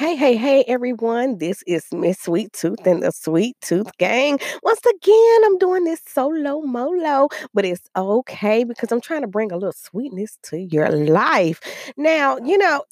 Hey, 0.00 0.16
hey, 0.16 0.34
hey, 0.34 0.64
everyone. 0.66 1.36
This 1.36 1.62
is 1.66 1.84
Miss 1.92 2.20
Sweet 2.20 2.54
Tooth 2.54 2.86
and 2.86 3.02
the 3.02 3.12
Sweet 3.12 3.54
Tooth 3.60 3.90
Gang. 3.98 4.38
Once 4.62 4.80
again, 4.80 5.40
I'm 5.44 5.58
doing 5.58 5.84
this 5.84 6.00
solo 6.08 6.62
molo, 6.62 7.28
but 7.52 7.66
it's 7.66 7.86
okay 7.94 8.64
because 8.64 8.90
I'm 8.92 9.02
trying 9.02 9.20
to 9.20 9.26
bring 9.26 9.52
a 9.52 9.56
little 9.56 9.74
sweetness 9.74 10.38
to 10.44 10.58
your 10.58 10.88
life. 10.88 11.60
Now, 11.98 12.38
you 12.38 12.56
know, 12.56 12.82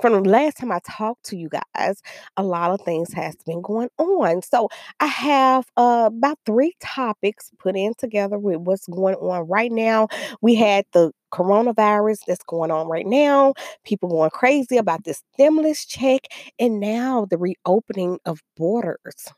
from 0.00 0.14
the 0.14 0.28
last 0.28 0.56
time 0.56 0.72
I 0.72 0.80
talked 0.88 1.24
to 1.26 1.36
you 1.36 1.50
guys, 1.50 2.00
a 2.38 2.42
lot 2.42 2.70
of 2.70 2.80
things 2.80 3.12
has 3.12 3.36
been 3.44 3.60
going 3.60 3.90
on. 3.98 4.40
So 4.40 4.68
I 5.00 5.06
have 5.06 5.66
uh, 5.76 6.04
about 6.06 6.38
three 6.46 6.74
topics 6.80 7.50
put 7.58 7.76
in 7.76 7.92
together 7.98 8.38
with 8.38 8.60
what's 8.60 8.86
going 8.86 9.16
on 9.16 9.46
right 9.46 9.70
now. 9.70 10.08
We 10.40 10.54
had 10.54 10.86
the 10.94 11.12
coronavirus 11.34 12.20
that's 12.26 12.44
going 12.44 12.70
on 12.70 12.86
right 12.86 13.06
now, 13.06 13.54
people 13.84 14.08
going 14.08 14.30
crazy 14.30 14.76
about 14.76 15.04
this 15.04 15.22
stimulus 15.34 15.84
check, 15.84 16.22
and 16.58 16.80
now 16.80 17.26
the 17.28 17.38
reopening 17.38 18.18
of 18.24 18.40
borders. 18.56 19.32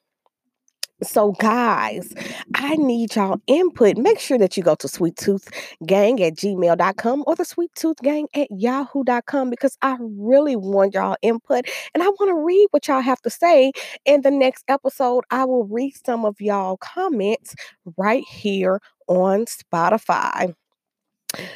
So, 1.03 1.33
guys, 1.33 2.15
I 2.55 2.77
need 2.77 3.17
y'all 3.17 3.39
input. 3.47 3.99
Make 3.99 4.19
sure 4.19 4.39
that 4.39 4.57
you 4.57 4.63
go 4.63 4.75
to 4.77 4.89
Sweet 4.89 5.15
Tooth 5.17 5.47
Gang 5.85 6.23
at 6.23 6.37
gmail.com 6.37 7.25
or 7.27 7.37
the 7.37 7.45
Sweet 7.45 7.71
Tooth 7.75 7.99
Gang 8.03 8.29
at 8.35 8.49
yahoo.com 8.51 9.51
because 9.51 9.77
I 9.83 9.99
really 10.01 10.57
want 10.57 10.95
y'all 10.95 11.17
input 11.21 11.67
and 11.93 12.03
I 12.03 12.09
want 12.09 12.31
to 12.31 12.35
read 12.35 12.69
what 12.71 12.89
y'all 12.89 13.03
have 13.03 13.21
to 13.23 13.31
say. 13.31 13.73
In 14.07 14.23
the 14.23 14.31
next 14.31 14.65
episode, 14.69 15.25
I 15.31 15.45
will 15.45 15.65
read 15.67 15.93
some 16.03 16.25
of 16.25 16.41
y'all 16.41 16.79
comments 16.79 17.55
right 17.99 18.25
here 18.25 18.81
on 19.07 19.45
Spotify. 19.45 20.55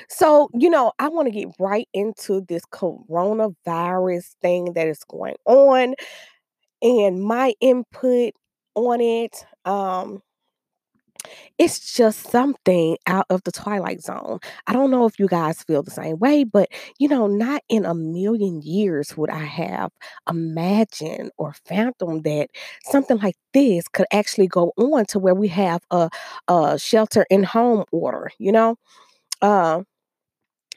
So, 0.08 0.48
you 0.54 0.70
know, 0.70 0.92
I 0.98 1.08
want 1.08 1.26
to 1.26 1.32
get 1.32 1.48
right 1.58 1.88
into 1.94 2.42
this 2.48 2.62
coronavirus 2.72 4.34
thing 4.42 4.72
that 4.74 4.86
is 4.88 5.02
going 5.08 5.36
on 5.46 5.94
and 6.82 7.22
my 7.22 7.54
input 7.60 8.34
on 8.76 9.00
it. 9.00 9.46
Um, 9.64 10.22
it's 11.58 11.94
just 11.94 12.30
something 12.30 12.96
out 13.06 13.26
of 13.30 13.42
the 13.44 13.52
twilight 13.52 14.00
zone. 14.02 14.38
I 14.66 14.72
don't 14.72 14.90
know 14.90 15.06
if 15.06 15.18
you 15.18 15.26
guys 15.28 15.62
feel 15.62 15.82
the 15.82 15.90
same 15.90 16.18
way, 16.18 16.44
but 16.44 16.68
you 16.98 17.08
know, 17.08 17.26
not 17.26 17.62
in 17.68 17.84
a 17.84 17.94
million 17.94 18.62
years 18.62 19.16
would 19.16 19.30
I 19.30 19.44
have 19.44 19.90
imagined 20.28 21.30
or 21.38 21.54
phantomed 21.66 22.24
that 22.24 22.48
something 22.84 23.18
like 23.18 23.36
this 23.52 23.88
could 23.88 24.06
actually 24.12 24.48
go 24.48 24.72
on 24.76 25.06
to 25.06 25.18
where 25.18 25.34
we 25.34 25.48
have 25.48 25.82
a, 25.90 26.08
a 26.48 26.78
shelter 26.78 27.26
in 27.30 27.42
home 27.44 27.84
order, 27.92 28.30
you 28.38 28.52
know? 28.52 28.76
Uh, 29.42 29.82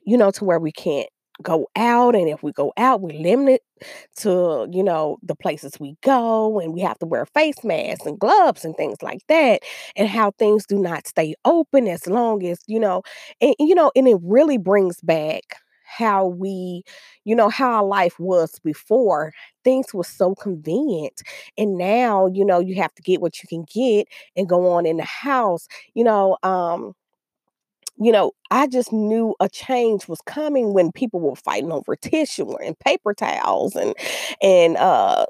you 0.06 0.18
know, 0.18 0.32
to 0.32 0.44
where 0.46 0.60
we 0.60 0.72
can't 0.72 1.08
go 1.42 1.68
out. 1.76 2.16
And 2.16 2.30
if 2.30 2.44
we 2.44 2.52
go 2.52 2.72
out, 2.78 3.02
we 3.02 3.14
limit 3.18 3.62
it 3.82 3.88
to, 4.18 4.68
you 4.72 4.84
know, 4.84 5.18
the 5.24 5.36
places 5.36 5.74
we 5.80 5.96
go 6.04 6.60
and 6.60 6.74
we 6.74 6.82
have 6.82 7.00
to 7.00 7.06
wear 7.06 7.26
face 7.26 7.64
masks 7.64 8.06
and 8.06 8.20
gloves 8.20 8.64
and 8.64 8.76
things 8.76 9.02
like 9.02 9.22
that. 9.30 9.62
And 9.96 10.08
how 10.08 10.32
things 10.32 10.66
do 10.66 10.78
not 10.80 11.08
stay 11.08 11.36
open 11.46 11.88
as 11.88 12.08
long 12.08 12.46
as, 12.46 12.60
you 12.68 12.80
know, 12.80 13.02
and 13.42 13.56
you 13.60 13.76
know, 13.76 13.92
and 13.96 14.08
it 14.08 14.18
really 14.22 14.58
brings 14.58 15.02
back 15.02 15.44
how 15.86 16.26
we, 16.26 16.84
you 17.24 17.36
know, 17.36 17.50
how 17.50 17.72
our 17.76 17.84
life 17.86 18.20
was 18.20 18.60
before. 18.64 19.32
Things 19.64 19.94
were 19.94 20.04
so 20.04 20.34
convenient. 20.36 21.22
And 21.58 21.78
now, 21.78 22.28
you 22.28 22.46
know, 22.46 22.60
you 22.60 22.76
have 22.76 22.94
to 22.96 23.02
get 23.02 23.22
what 23.22 23.42
you 23.44 23.48
can 23.48 23.66
get 23.74 24.08
and 24.36 24.50
go 24.50 24.72
on 24.72 24.86
in 24.86 24.98
the 24.98 25.04
house. 25.04 25.68
You 25.94 26.04
know, 26.04 26.38
um, 26.44 26.94
you 27.98 28.12
know, 28.12 28.32
I 28.52 28.68
just 28.68 28.92
knew 28.92 29.36
a 29.40 29.50
change 29.50 30.08
was 30.08 30.20
coming 30.26 30.74
when 30.74 30.92
people 30.92 31.20
were 31.20 31.36
fighting 31.36 31.72
over 31.72 31.96
tissue 31.96 32.56
and 32.58 32.78
paper 32.80 33.14
towels 33.14 33.76
and 33.76 33.94
and 34.42 34.78
uh 34.78 35.26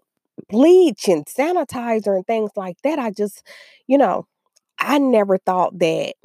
bleach 0.50 1.08
and 1.08 1.26
sanitizer 1.26 2.16
and 2.16 2.28
things 2.28 2.52
like 2.56 2.78
that. 2.84 3.00
I 3.00 3.12
just, 3.12 3.44
you 3.88 3.98
know, 3.98 4.28
I 4.80 5.00
never 5.00 5.38
thought 5.40 5.80
that 5.80 6.16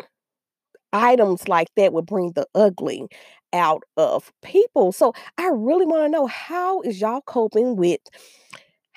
items 0.93 1.49
like 1.49 1.69
that 1.77 1.93
would 1.93 2.07
bring 2.07 2.33
the 2.33 2.47
ugly 2.55 3.07
out 3.53 3.83
of 3.97 4.33
people. 4.43 4.93
So 4.93 5.13
I 5.39 5.49
really 5.49 5.87
want 5.87 6.05
to 6.05 6.09
know 6.09 6.27
how 6.27 6.81
is 6.83 7.01
y'all 7.01 7.23
coping 7.23 7.77
with 7.77 8.01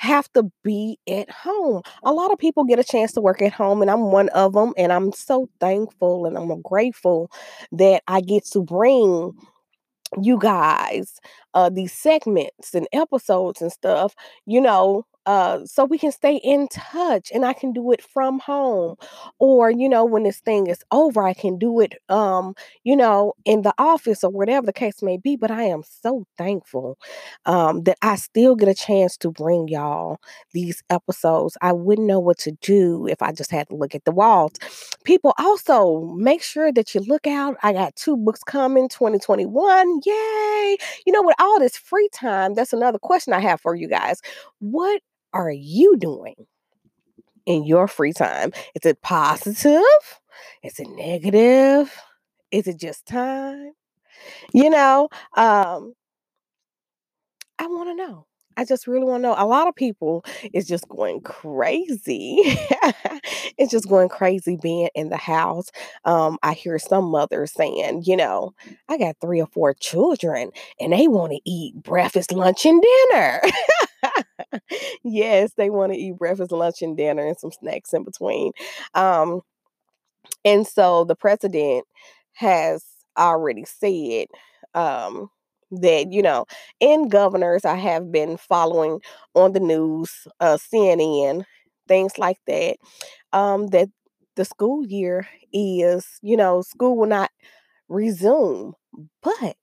have 0.02 0.32
to 0.34 0.52
be 0.64 0.98
at 1.08 1.30
home. 1.30 1.82
A 2.04 2.12
lot 2.12 2.32
of 2.32 2.40
people 2.40 2.64
get 2.64 2.80
a 2.80 2.84
chance 2.84 3.12
to 3.14 3.22
work 3.22 3.42
at 3.42 3.54
home, 3.54 3.82
and 3.82 3.92
I'm 3.92 4.12
one 4.12 4.30
of 4.30 4.54
them. 4.54 4.74
And 4.78 4.92
I'm 4.92 5.12
so 5.14 5.48
thankful 5.60 6.26
and 6.26 6.38
I'm 6.38 6.62
grateful 6.64 7.32
that 7.74 8.02
I 8.08 8.22
get 8.22 8.46
to 8.54 8.62
bring 8.64 9.34
you 10.22 10.38
guys 10.40 11.14
uh 11.54 11.70
these 11.70 11.94
segments 11.94 12.74
and 12.74 12.88
episodes 12.94 13.62
and 13.62 13.72
stuff 13.72 14.16
you 14.46 14.62
know 14.62 15.06
uh 15.28 15.60
so 15.66 15.86
we 15.86 15.98
can 16.00 16.12
stay 16.12 16.38
in 16.38 16.68
touch 16.70 17.32
and 17.34 17.46
I 17.46 17.54
can 17.54 17.74
do 17.74 17.92
it 17.92 18.02
from 18.02 18.40
home. 18.40 18.96
Or 19.40 19.70
you 19.70 19.88
know 19.88 20.04
when 20.06 20.24
this 20.24 20.40
thing 20.40 20.68
is 20.68 20.84
over 20.92 21.22
I 21.24 21.34
can 21.36 21.58
do 21.60 21.80
it 21.80 21.94
um 22.10 22.56
you 22.84 22.96
know 22.96 23.34
in 23.46 23.62
the 23.62 23.74
office 23.78 24.24
or 24.24 24.32
whatever 24.32 24.66
the 24.66 24.74
case 24.74 25.02
may 25.04 25.18
be 25.18 25.36
but 25.36 25.52
I 25.52 25.64
am 25.64 25.84
so 25.84 26.26
thankful 26.38 26.98
um 27.46 27.84
that 27.84 27.98
I 28.02 28.16
still 28.16 28.56
get 28.56 28.68
a 28.70 28.74
chance 28.74 29.18
to 29.18 29.32
bring 29.32 29.68
y'all 29.68 30.18
these 30.54 30.84
episodes. 30.90 31.58
I 31.62 31.72
wouldn't 31.74 32.08
know 32.08 32.20
what 32.20 32.38
to 32.40 32.52
do 32.62 33.08
if 33.08 33.22
I 33.22 33.32
just 33.32 33.52
had 33.52 33.70
to 33.70 33.76
look 33.76 33.96
at 33.96 34.06
the 34.06 34.12
walls. 34.12 34.54
People 35.04 35.34
also 35.38 36.02
make 36.18 36.42
sure 36.44 36.72
that 36.74 36.94
you 36.96 37.02
look 37.02 37.28
out. 37.28 37.56
I 37.64 37.74
got 37.74 37.96
two 37.96 38.18
books 38.18 38.44
coming 38.44 38.90
2021 38.90 40.02
yay! 40.06 40.78
You 41.06 41.14
know, 41.14 41.24
with 41.24 41.36
all 41.42 41.60
this 41.60 41.78
free 41.78 42.10
time, 42.14 42.54
that's 42.54 42.74
another 42.74 43.00
question 43.00 43.34
I 43.34 43.40
have 43.42 43.62
for 43.62 43.76
you 43.76 43.88
guys. 43.90 44.22
What 44.60 45.02
are 45.34 45.52
you 45.52 45.98
doing 45.98 46.36
in 47.46 47.66
your 47.66 47.88
free 47.88 48.14
time? 48.14 48.54
Is 48.76 48.86
it 48.86 49.02
positive? 49.02 49.82
Is 50.64 50.80
it 50.80 50.90
negative? 50.90 51.94
Is 52.52 52.68
it 52.68 52.80
just 52.80 53.06
time? 53.06 53.74
You 54.54 54.70
know, 54.70 55.10
um, 55.36 55.94
I 57.60 57.68
want 57.68 57.90
to 57.90 57.96
know. 57.96 58.28
I 58.58 58.66
just 58.66 58.88
really 58.88 59.06
want 59.06 59.24
to 59.24 59.30
know. 59.30 59.36
A 59.38 59.46
lot 59.46 59.68
of 59.68 59.76
people 59.76 60.24
is 60.54 60.68
just 60.68 60.88
going 60.90 61.22
crazy. 61.22 62.38
it's 63.58 63.72
just 63.72 63.88
going 63.88 64.10
crazy 64.10 64.58
being 64.62 64.90
in 64.96 65.10
the 65.10 65.18
house. 65.18 65.72
Um, 66.06 66.38
I 66.44 66.54
hear 66.54 66.78
some 66.80 67.06
mothers 67.06 67.54
saying, 67.54 68.04
you 68.06 68.18
know, 68.18 68.54
I 68.90 68.98
got 68.98 69.16
three 69.22 69.42
or 69.42 69.48
four 69.48 69.74
children 69.74 70.52
and 70.80 70.94
they 70.94 71.08
want 71.08 71.32
to 71.34 71.42
eat 71.46 71.76
breakfast, 71.76 72.32
lunch, 72.32 72.66
and 72.66 72.82
dinner. 72.82 73.42
yes, 75.04 75.54
they 75.56 75.70
want 75.70 75.94
to 75.94 75.98
eat 76.00 76.18
breakfast, 76.18 76.52
lunch, 76.52 76.82
and 76.82 76.98
dinner 76.98 77.26
and 77.26 77.38
some 77.38 77.52
snacks 77.52 77.94
in 77.94 78.04
between. 78.04 78.52
Um, 78.94 79.42
and 80.44 80.66
so 80.68 81.04
the 81.04 81.16
president 81.16 81.86
has 82.34 82.84
already 83.18 83.66
said, 83.66 84.28
um, 84.74 85.30
that 85.72 86.12
you 86.12 86.22
know 86.22 86.46
in 86.80 87.08
governors 87.10 87.66
i 87.66 87.76
have 87.76 88.12
been 88.12 88.38
following 88.38 89.00
on 89.36 89.54
the 89.54 89.60
news 89.60 90.28
uh 90.40 90.58
cnn 90.58 91.44
things 91.88 92.18
like 92.18 92.38
that 92.48 92.76
um 93.34 93.68
that 93.68 93.90
the 94.36 94.46
school 94.46 94.86
year 94.86 95.28
is 95.54 96.06
you 96.22 96.38
know 96.38 96.62
school 96.62 96.98
will 96.98 97.08
not 97.08 97.32
resume 97.90 98.74
but 99.24 99.56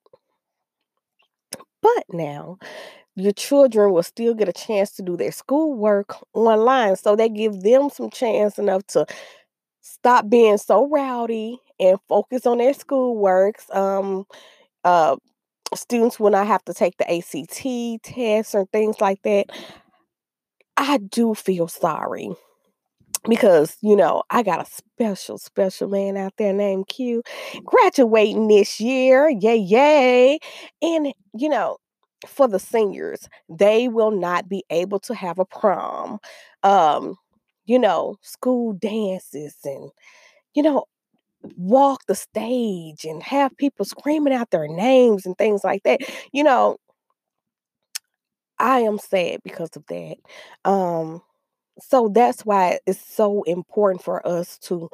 but 1.82 2.04
now 2.12 2.58
your 3.16 3.32
children 3.32 3.92
will 3.92 4.02
still 4.02 4.34
get 4.34 4.48
a 4.48 4.52
chance 4.52 4.92
to 4.92 5.02
do 5.02 5.16
their 5.16 5.32
schoolwork 5.32 6.16
online 6.34 6.97
so 6.97 7.16
they 7.16 7.28
give 7.28 7.62
them 7.62 7.91
some 7.91 8.10
chance 8.10 8.58
enough 8.58 8.86
to 8.88 9.06
stop 9.82 10.28
being 10.30 10.58
so 10.58 10.88
rowdy 10.88 11.58
and 11.80 11.98
focus 12.08 12.47
on 12.47 12.58
their 12.58 12.74
schoolworks 12.74 13.74
um 13.76 14.24
uh 14.84 15.16
students 15.74 16.18
will 16.18 16.30
not 16.30 16.46
have 16.46 16.64
to 16.64 16.74
take 16.74 16.96
the 16.96 17.10
ACT 17.10 18.02
tests 18.02 18.54
or 18.54 18.66
things 18.66 19.00
like 19.00 19.22
that. 19.22 19.47
I 20.76 20.98
do 20.98 21.34
feel 21.34 21.68
sorry 21.68 22.30
because 23.28 23.76
you 23.82 23.97
know 23.97 24.22
I 24.30 24.42
got 24.42 24.66
a 24.66 24.70
special 24.70 25.38
special 25.38 25.88
man 25.88 26.16
out 26.16 26.34
there 26.38 26.53
named 26.53 26.88
Q 26.88 27.22
graduating 27.65 28.48
this 28.48 28.80
year 28.80 29.28
yay 29.28 29.56
yay 29.56 30.38
and 30.82 31.12
you 31.34 31.48
know 31.48 31.78
for 32.26 32.48
the 32.48 32.59
seniors 32.59 33.28
they 33.48 33.88
will 33.88 34.10
not 34.10 34.48
be 34.48 34.64
able 34.71 35.00
to 35.00 35.14
have 35.14 35.38
a 35.38 35.44
prom 35.44 36.18
um 36.62 37.16
you 37.66 37.78
know 37.78 38.16
school 38.22 38.72
dances 38.74 39.56
and 39.64 39.91
you 40.54 40.62
know 40.62 40.84
walk 41.56 42.02
the 42.06 42.14
stage 42.14 43.04
and 43.04 43.22
have 43.22 43.56
people 43.56 43.84
screaming 43.84 44.32
out 44.34 44.50
their 44.50 44.68
names 44.68 45.26
and 45.26 45.36
things 45.38 45.64
like 45.64 45.82
that. 45.84 46.00
You 46.32 46.44
know, 46.44 46.78
I 48.58 48.80
am 48.80 48.98
sad 48.98 49.40
because 49.44 49.70
of 49.76 49.84
that. 49.86 50.16
Um, 50.64 51.22
so 51.80 52.08
that's 52.14 52.46
why 52.46 52.80
it's 52.86 53.00
so 53.00 53.42
important 53.44 54.02
for 54.04 54.26
us 54.26 54.58
to 54.60 54.90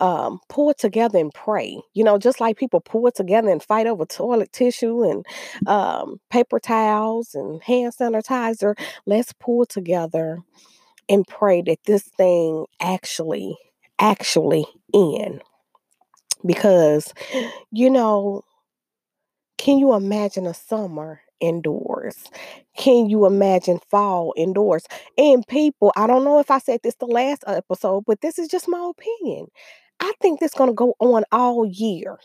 um, 0.00 0.40
pull 0.48 0.74
together 0.74 1.18
and 1.18 1.34
pray. 1.34 1.80
You 1.94 2.04
know, 2.04 2.18
just 2.18 2.40
like 2.40 2.58
people 2.58 2.80
pull 2.80 3.10
together 3.12 3.50
and 3.50 3.62
fight 3.62 3.86
over 3.86 4.06
toilet 4.06 4.52
tissue 4.52 5.04
and 5.04 5.26
um, 5.68 6.20
paper 6.30 6.60
towels 6.60 7.34
and 7.34 7.62
hand 7.62 7.94
sanitizer, 7.98 8.74
let's 9.06 9.32
pull 9.34 9.66
together 9.66 10.40
and 11.08 11.26
pray 11.28 11.62
that 11.62 11.78
this 11.86 12.04
thing 12.04 12.66
actually, 12.80 13.56
actually 14.00 14.66
end. 14.94 15.42
Because, 16.44 17.12
you 17.72 17.90
know, 17.90 18.44
can 19.56 19.78
you 19.78 19.94
imagine 19.94 20.46
a 20.46 20.54
summer 20.54 21.20
indoors? 21.40 22.16
Can 22.76 23.08
you 23.08 23.26
imagine 23.26 23.80
fall 23.90 24.32
indoors? 24.36 24.84
And 25.16 25.46
people, 25.46 25.92
I 25.96 26.06
don't 26.06 26.24
know 26.24 26.38
if 26.38 26.50
I 26.50 26.58
said 26.58 26.80
this 26.82 26.94
the 26.96 27.06
last 27.06 27.44
episode, 27.46 28.04
but 28.06 28.20
this 28.20 28.38
is 28.38 28.48
just 28.48 28.68
my 28.68 28.90
opinion. 28.90 29.46
I 30.00 30.12
think 30.20 30.38
this 30.40 30.52
is 30.52 30.58
going 30.58 30.70
to 30.70 30.74
go 30.74 30.94
on 31.00 31.24
all 31.32 31.66
year. 31.66 32.18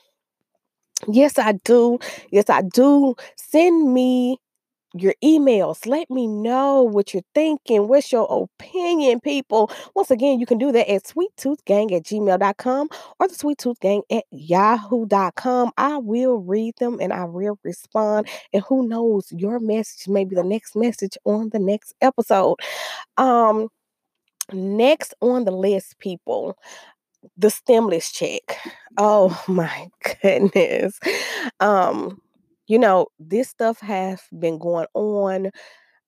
Yes, 1.07 1.38
I 1.38 1.54
do. 1.66 2.00
Yes, 2.31 2.50
I 2.50 2.62
do. 2.62 3.16
Send 3.36 3.94
me 3.94 4.38
your 4.94 5.16
emails. 5.24 5.86
Let 5.88 6.10
me 6.10 6.28
know 6.28 6.84
what 6.84 7.13
you're 7.13 7.24
thinking. 7.34 7.88
What's 7.88 8.12
your 8.12 8.28
opinion, 8.30 9.19
people? 9.19 9.72
Once 9.95 10.12
again, 10.12 10.40
you 10.40 10.45
can 10.45 10.57
do 10.57 10.72
that 10.72 10.90
at 10.90 11.04
sweettoothgang 11.04 11.92
at 11.92 12.04
gmail.com 12.04 12.90
or 13.19 13.28
the 13.28 13.34
sweettoothgang 13.34 14.01
at 14.12 14.24
yahoo.com. 14.31 15.72
I 15.78 15.98
will 15.98 16.38
read 16.38 16.75
them 16.80 17.00
and 17.01 17.12
I 17.12 17.25
will 17.25 17.57
respond. 17.63 18.28
And 18.54 18.63
who 18.63 18.88
knows, 18.88 19.31
your 19.31 19.60
message 19.60 20.07
may 20.07 20.25
be 20.25 20.36
the 20.36 20.44
next 20.44 20.75
message 20.75 21.18
on 21.25 21.50
the 21.50 21.60
next 21.60 21.95
episode. 22.01 22.57
Um, 23.18 23.69
next 24.51 25.13
on 25.22 25.45
the 25.45 25.51
list, 25.51 25.98
people, 26.00 26.57
the 27.38 27.50
stimulus 27.50 28.12
check. 28.12 28.57
Oh 28.98 29.42
my 29.48 29.88
goodness. 30.22 31.00
Um, 31.60 32.19
you 32.68 32.80
know, 32.80 33.07
this 33.19 33.50
stuff 33.50 33.80
has 33.81 34.21
been 34.39 34.57
going 34.60 34.88
on 34.94 35.51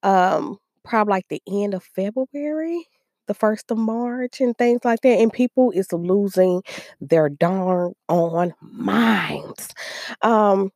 um 0.04 0.57
probably 0.84 1.12
like 1.13 1.28
the 1.30 1.42
end 1.50 1.74
of 1.74 1.84
February, 1.84 2.88
the 3.28 3.34
first 3.34 3.72
of 3.72 3.78
March 3.78 4.42
and 4.42 4.57
things 4.57 4.81
like 4.86 5.02
that. 5.02 5.19
And 5.19 5.34
people 5.34 5.72
is 5.72 5.92
losing 5.94 6.62
their 7.02 7.30
darn 7.30 7.94
on 8.10 8.54
minds. 8.62 9.74
Um, 10.22 10.72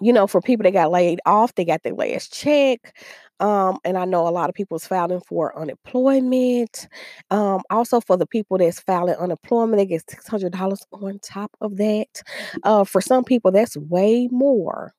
you 0.00 0.12
know, 0.12 0.26
for 0.26 0.40
people 0.40 0.64
that 0.64 0.72
got 0.72 0.90
laid 0.90 1.20
off, 1.26 1.54
they 1.54 1.64
got 1.64 1.82
their 1.82 1.94
last 1.94 2.32
check. 2.32 2.96
Um, 3.42 3.78
and 3.84 3.98
I 3.98 4.06
know 4.06 4.28
a 4.28 4.30
lot 4.30 4.48
of 4.48 4.54
people 4.54 4.76
is 4.78 4.86
filing 4.86 5.20
for 5.28 5.58
unemployment. 5.58 6.88
Um, 7.30 7.62
also 7.70 8.00
for 8.00 8.16
the 8.16 8.26
people 8.26 8.58
that's 8.58 8.80
filing 8.80 9.16
unemployment, 9.16 9.78
they 9.78 9.86
get 9.86 10.08
six 10.10 10.28
hundred 10.28 10.52
dollars 10.52 10.86
on 10.92 11.18
top 11.20 11.52
of 11.60 11.76
that. 11.78 12.22
Uh, 12.64 12.84
for 12.84 13.02
some 13.02 13.24
people, 13.24 13.52
that's 13.52 13.76
way 13.76 14.28
more 14.32 14.94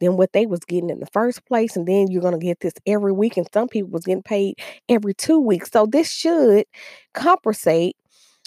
than 0.00 0.16
what 0.16 0.32
they 0.32 0.46
was 0.46 0.60
getting 0.60 0.90
in 0.90 1.00
the 1.00 1.06
first 1.12 1.46
place. 1.46 1.76
And 1.76 1.86
then 1.86 2.08
you're 2.10 2.22
gonna 2.22 2.38
get 2.38 2.60
this 2.60 2.74
every 2.86 3.12
week, 3.12 3.36
and 3.36 3.48
some 3.54 3.68
people 3.68 3.90
was 3.90 4.04
getting 4.04 4.22
paid 4.22 4.56
every 4.88 5.14
two 5.14 5.40
weeks. 5.40 5.70
So 5.72 5.86
this 5.86 6.10
should 6.10 6.66
compensate 7.14 7.96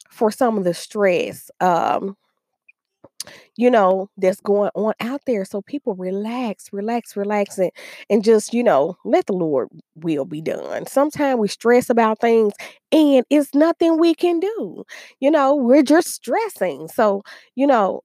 for 0.10 0.32
some 0.32 0.58
of 0.58 0.64
the 0.64 0.74
stress. 0.74 1.52
Um, 1.62 2.16
you 3.56 3.70
know, 3.70 4.10
that's 4.18 4.42
going 4.42 4.70
on 4.76 4.94
out 5.00 5.22
there. 5.26 5.46
So 5.46 5.62
people 5.62 5.96
relax, 5.96 6.72
relax, 6.72 7.16
relax, 7.16 7.58
and, 7.58 7.72
and 8.10 8.24
just, 8.24 8.54
you 8.54 8.64
know, 8.64 8.98
let 9.06 9.26
the 9.28 9.34
Lord 9.34 9.70
will 9.96 10.26
be 10.26 10.42
done. 10.42 10.86
Sometimes 10.88 11.40
we 11.40 11.48
stress 11.48 11.90
about 11.90 12.20
things 12.20 12.54
and 12.92 13.26
it's 13.30 13.54
nothing 13.54 14.00
we 14.00 14.14
can 14.16 14.40
do. 14.40 14.84
You 15.20 15.32
know, 15.32 15.56
we're 15.56 15.84
just 15.84 16.10
stressing. 16.10 16.88
So, 16.90 17.24
you 17.56 17.68
know, 17.68 18.02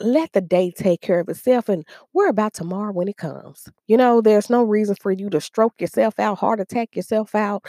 let 0.00 0.32
the 0.32 0.40
day 0.40 0.72
take 0.76 1.00
care 1.00 1.20
of 1.20 1.28
itself 1.28 1.68
and 1.68 1.84
worry 2.12 2.28
about 2.28 2.52
tomorrow 2.52 2.92
when 2.92 3.08
it 3.08 3.16
comes. 3.16 3.68
You 3.86 3.96
know, 3.96 4.20
there's 4.20 4.50
no 4.50 4.62
reason 4.64 4.96
for 5.00 5.12
you 5.12 5.30
to 5.30 5.40
stroke 5.40 5.80
yourself 5.80 6.18
out, 6.18 6.38
heart 6.38 6.60
attack 6.60 6.96
yourself 6.96 7.34
out 7.34 7.64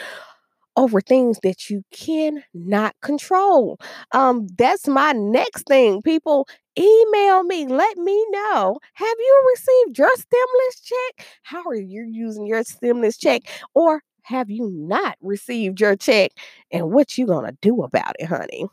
over 0.78 1.02
things 1.02 1.40
that 1.44 1.70
you 1.70 1.84
cannot 1.92 2.96
control. 3.02 3.78
Um, 4.12 4.48
that's 4.58 4.88
my 4.88 5.12
next 5.14 5.68
thing. 5.68 6.02
People 6.02 6.48
email 6.78 7.44
me, 7.44 7.68
let 7.68 7.98
me 7.98 8.26
know. 8.32 8.80
Have 8.94 9.16
you 9.18 9.48
received 9.56 9.98
your 9.98 10.12
stimulus 10.16 10.82
check? 10.84 11.28
How 11.44 11.64
are 11.66 11.76
you 11.76 12.06
using 12.12 12.46
your 12.46 12.64
stimulus 12.64 13.18
check? 13.18 13.44
Or 13.74 14.02
have 14.24 14.50
you 14.50 14.70
not 14.74 15.18
received 15.22 15.80
your 15.80 15.96
check? 15.96 16.32
And 16.72 16.92
what 16.92 17.18
you 17.18 17.26
gonna 17.28 17.54
do 17.62 17.84
about 17.84 18.16
it, 18.20 18.26
honey? 18.26 18.66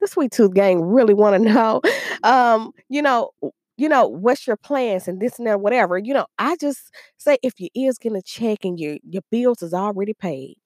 The 0.00 0.06
Sweet 0.08 0.32
Tooth 0.32 0.54
Gang 0.54 0.80
really 0.80 1.14
want 1.14 1.42
to 1.42 1.52
know. 1.52 1.80
Um, 2.22 2.72
you 2.88 3.02
know, 3.02 3.30
you 3.76 3.88
know, 3.88 4.06
what's 4.06 4.46
your 4.46 4.56
plans 4.56 5.08
and 5.08 5.20
this 5.20 5.38
and 5.38 5.46
that, 5.46 5.60
whatever. 5.60 5.98
You 5.98 6.14
know, 6.14 6.26
I 6.38 6.56
just 6.56 6.90
say 7.18 7.38
if 7.42 7.54
you 7.58 7.68
is 7.74 7.98
getting 7.98 8.18
a 8.18 8.22
check 8.22 8.64
and 8.64 8.78
your 8.78 8.96
your 9.08 9.22
bills 9.30 9.62
is 9.62 9.72
already 9.74 10.14
paid 10.14 10.56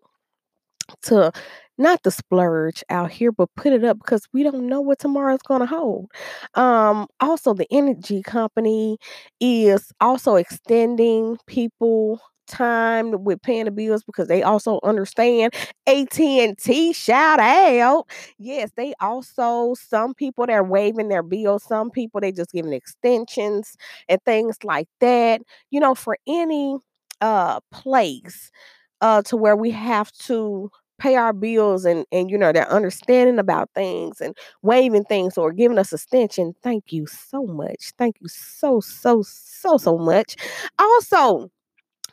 to 1.04 1.32
not 1.78 2.02
to 2.04 2.10
splurge 2.10 2.84
out 2.90 3.10
here, 3.10 3.32
but 3.32 3.48
put 3.56 3.72
it 3.72 3.84
up 3.84 3.98
because 3.98 4.26
we 4.32 4.42
don't 4.44 4.66
know 4.68 4.80
what 4.80 4.98
tomorrow's 5.00 5.42
going 5.42 5.60
to 5.60 5.66
hold. 5.66 6.10
Um, 6.54 7.06
also, 7.20 7.52
the 7.54 7.66
energy 7.70 8.22
company 8.22 8.98
is 9.40 9.92
also 10.00 10.36
extending 10.36 11.36
people 11.46 12.20
time 12.46 13.24
with 13.24 13.40
paying 13.40 13.64
the 13.64 13.70
bills 13.70 14.04
because 14.04 14.28
they 14.28 14.42
also 14.42 14.78
understand 14.84 15.54
AT&T 15.86 16.92
shout 16.92 17.40
out. 17.40 18.06
Yes, 18.38 18.70
they 18.76 18.92
also 19.00 19.74
some 19.74 20.14
people 20.14 20.46
they're 20.46 20.62
waiving 20.62 21.08
their 21.08 21.22
bills, 21.22 21.64
some 21.64 21.90
people 21.90 22.20
they 22.20 22.32
just 22.32 22.52
giving 22.52 22.72
extensions 22.74 23.76
and 24.08 24.20
things 24.24 24.58
like 24.62 24.88
that. 25.00 25.40
You 25.70 25.80
know, 25.80 25.94
for 25.94 26.18
any 26.26 26.76
uh 27.20 27.60
place 27.72 28.50
uh 29.00 29.22
to 29.22 29.36
where 29.36 29.56
we 29.56 29.70
have 29.70 30.10
to 30.12 30.70
pay 30.98 31.16
our 31.16 31.32
bills 31.32 31.84
and 31.84 32.06
and 32.12 32.30
you 32.30 32.38
know 32.38 32.52
they're 32.52 32.70
understanding 32.70 33.38
about 33.38 33.68
things 33.74 34.20
and 34.20 34.36
waiving 34.62 35.04
things 35.04 35.36
or 35.36 35.52
giving 35.52 35.78
us 35.78 35.92
extension 35.92 36.54
thank 36.62 36.92
you 36.92 37.06
so 37.06 37.44
much 37.46 37.92
thank 37.98 38.16
you 38.20 38.28
so 38.28 38.80
so 38.80 39.22
so 39.22 39.76
so 39.76 39.98
much. 39.98 40.36
Also 40.78 41.50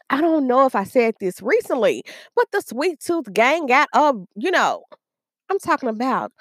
i 0.10 0.22
don't 0.22 0.48
know 0.48 0.66
if 0.66 0.75
i 0.75 0.83
said 0.83 1.16
this 1.19 1.42
recently 1.42 2.04
but 2.36 2.45
the 2.51 2.62
sweet 2.62 3.00
tooth 3.00 3.31
gang 3.34 3.66
got 3.68 3.88
a 3.94 4.13
you 4.36 4.51
know 4.51 4.84
i'm 5.50 5.60
talking 5.60 5.89
about 5.89 6.31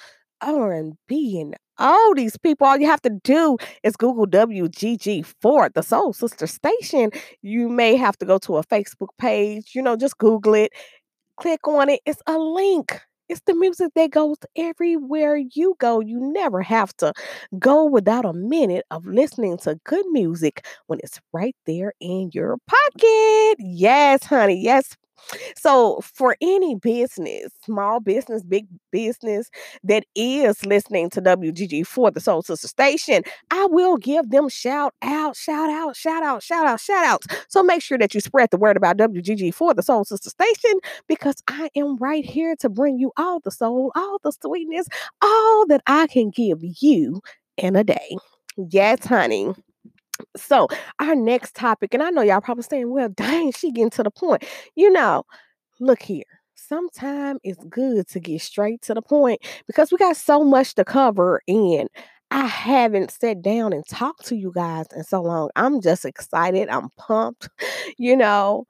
r&b 0.42 1.40
and 1.40 1.54
all 1.78 2.14
these 2.14 2.36
people 2.38 2.66
all 2.66 2.78
you 2.78 2.86
have 2.86 3.00
to 3.02 3.10
do 3.24 3.56
is 3.82 3.96
google 3.96 4.26
wgg4 4.26 5.70
the 5.74 5.82
soul 5.82 6.12
sister 6.12 6.46
station 6.46 7.10
you 7.42 7.68
may 7.68 7.96
have 7.96 8.16
to 8.18 8.26
go 8.26 8.38
to 8.38 8.56
a 8.56 8.64
facebook 8.64 9.08
page 9.18 9.72
you 9.74 9.82
know 9.82 9.96
just 9.96 10.18
google 10.18 10.54
it 10.54 10.72
click 11.36 11.66
on 11.66 11.88
it. 11.88 12.00
It's 12.06 12.22
a 12.26 12.38
link. 12.38 13.00
It's 13.28 13.40
the 13.46 13.54
music 13.54 13.92
that 13.94 14.10
goes 14.10 14.36
everywhere 14.56 15.36
you 15.36 15.74
go. 15.78 16.00
You 16.00 16.18
never 16.20 16.62
have 16.62 16.92
to 16.96 17.12
go 17.58 17.84
without 17.84 18.24
a 18.24 18.32
minute 18.32 18.84
of 18.90 19.06
listening 19.06 19.56
to 19.58 19.78
good 19.84 20.04
music 20.10 20.66
when 20.88 20.98
it's 21.02 21.20
right 21.32 21.54
there 21.64 21.92
in 22.00 22.30
your 22.34 22.56
pocket. 22.66 23.56
Yes, 23.60 24.24
honey. 24.24 24.60
Yes, 24.60 24.96
so, 25.56 26.00
for 26.02 26.36
any 26.40 26.74
business, 26.74 27.52
small 27.64 28.00
business, 28.00 28.42
big 28.42 28.66
business 28.90 29.50
that 29.84 30.04
is 30.14 30.64
listening 30.64 31.10
to 31.10 31.20
WGG 31.20 31.86
for 31.86 32.10
the 32.10 32.20
Soul 32.20 32.42
Sister 32.42 32.68
Station, 32.68 33.22
I 33.50 33.66
will 33.66 33.96
give 33.96 34.30
them 34.30 34.48
shout 34.48 34.94
out, 35.02 35.36
shout 35.36 35.70
out, 35.70 35.96
shout 35.96 36.22
out, 36.22 36.42
shout 36.42 36.66
out, 36.66 36.80
shout 36.80 37.04
outs. 37.04 37.26
So, 37.48 37.62
make 37.62 37.82
sure 37.82 37.98
that 37.98 38.14
you 38.14 38.20
spread 38.20 38.50
the 38.50 38.58
word 38.58 38.76
about 38.76 38.96
WGG 38.96 39.54
for 39.54 39.74
the 39.74 39.82
Soul 39.82 40.04
Sister 40.04 40.30
Station 40.30 40.80
because 41.06 41.42
I 41.48 41.70
am 41.76 41.96
right 41.96 42.24
here 42.24 42.56
to 42.60 42.68
bring 42.68 42.98
you 42.98 43.12
all 43.16 43.40
the 43.40 43.50
soul, 43.50 43.92
all 43.94 44.18
the 44.22 44.32
sweetness, 44.32 44.86
all 45.22 45.66
that 45.66 45.82
I 45.86 46.06
can 46.06 46.30
give 46.30 46.58
you 46.62 47.20
in 47.56 47.76
a 47.76 47.84
day. 47.84 48.16
Yes, 48.56 49.06
honey. 49.06 49.54
So, 50.36 50.68
our 51.00 51.14
next 51.14 51.54
topic, 51.54 51.94
and 51.94 52.02
I 52.02 52.10
know 52.10 52.22
y'all 52.22 52.40
probably 52.40 52.64
saying, 52.64 52.90
well, 52.90 53.08
dang, 53.16 53.52
she 53.52 53.72
getting 53.72 53.90
to 53.90 54.02
the 54.02 54.10
point. 54.10 54.44
You 54.76 54.90
know, 54.92 55.24
look 55.80 56.02
here. 56.02 56.24
Sometimes 56.54 57.40
it's 57.42 57.64
good 57.66 58.08
to 58.08 58.20
get 58.20 58.42
straight 58.42 58.82
to 58.82 58.94
the 58.94 59.02
point 59.02 59.40
because 59.66 59.90
we 59.92 59.98
got 59.98 60.16
so 60.16 60.44
much 60.44 60.74
to 60.76 60.84
cover 60.84 61.40
and 61.48 61.88
I 62.30 62.46
haven't 62.46 63.10
sat 63.10 63.42
down 63.42 63.72
and 63.72 63.84
talked 63.88 64.26
to 64.26 64.36
you 64.36 64.52
guys 64.54 64.86
in 64.94 65.02
so 65.04 65.22
long. 65.22 65.50
I'm 65.56 65.80
just 65.80 66.04
excited. 66.04 66.68
I'm 66.68 66.90
pumped. 66.98 67.48
You 67.98 68.16
know, 68.16 68.66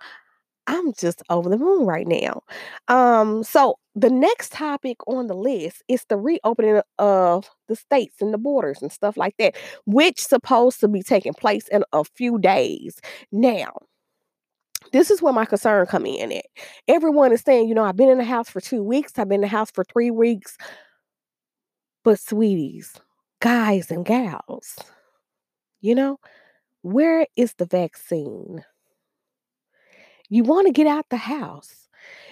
I'm 0.71 0.93
just 0.93 1.21
over 1.31 1.49
the 1.49 1.59
moon 1.59 1.85
right 1.85 2.07
now. 2.07 2.43
Um, 2.87 3.43
so 3.43 3.75
the 3.97 4.09
next 4.09 4.53
topic 4.53 4.99
on 5.09 5.27
the 5.27 5.35
list 5.35 5.83
is 5.89 6.05
the 6.09 6.17
reopening 6.17 6.81
of 6.97 7.51
the 7.67 7.75
states 7.75 8.21
and 8.21 8.33
the 8.33 8.39
borders 8.39 8.81
and 8.81 8.93
stuff 8.93 9.17
like 9.17 9.37
that, 9.39 9.57
which 9.87 10.21
supposed 10.21 10.79
to 10.81 10.87
be 10.87 11.03
taking 11.03 11.35
place 11.35 11.67
in 11.69 11.83
a 11.93 12.05
few 12.05 12.39
days. 12.39 13.01
Now, 13.33 13.73
this 14.93 15.11
is 15.11 15.21
where 15.21 15.33
my 15.33 15.45
concern 15.45 15.87
come 15.87 16.07
in 16.07 16.31
at. 16.31 16.47
Everyone 16.87 17.33
is 17.33 17.41
saying, 17.41 17.69
you 17.69 17.75
know, 17.75 17.83
I've 17.83 17.97
been 17.97 18.09
in 18.09 18.19
the 18.19 18.25
house 18.25 18.49
for 18.49 18.61
two 18.61 18.85
weeks, 18.85 19.19
I've 19.19 19.29
been 19.29 19.37
in 19.37 19.41
the 19.43 19.49
house 19.49 19.73
for 19.73 19.83
three 19.83 20.13
weeks. 20.13 20.57
But 22.05 22.21
sweeties, 22.21 22.95
guys 23.41 23.91
and 23.91 24.07
gals, 24.07 24.79
you 25.81 25.97
know, 25.97 26.19
where 26.83 27.27
is 27.37 27.55
the 27.55 27.67
vaccine? 27.67 28.65
You 30.31 30.45
want 30.45 30.67
to 30.69 30.73
get 30.73 30.87
out 30.87 31.07
the 31.11 31.17
house. 31.17 31.89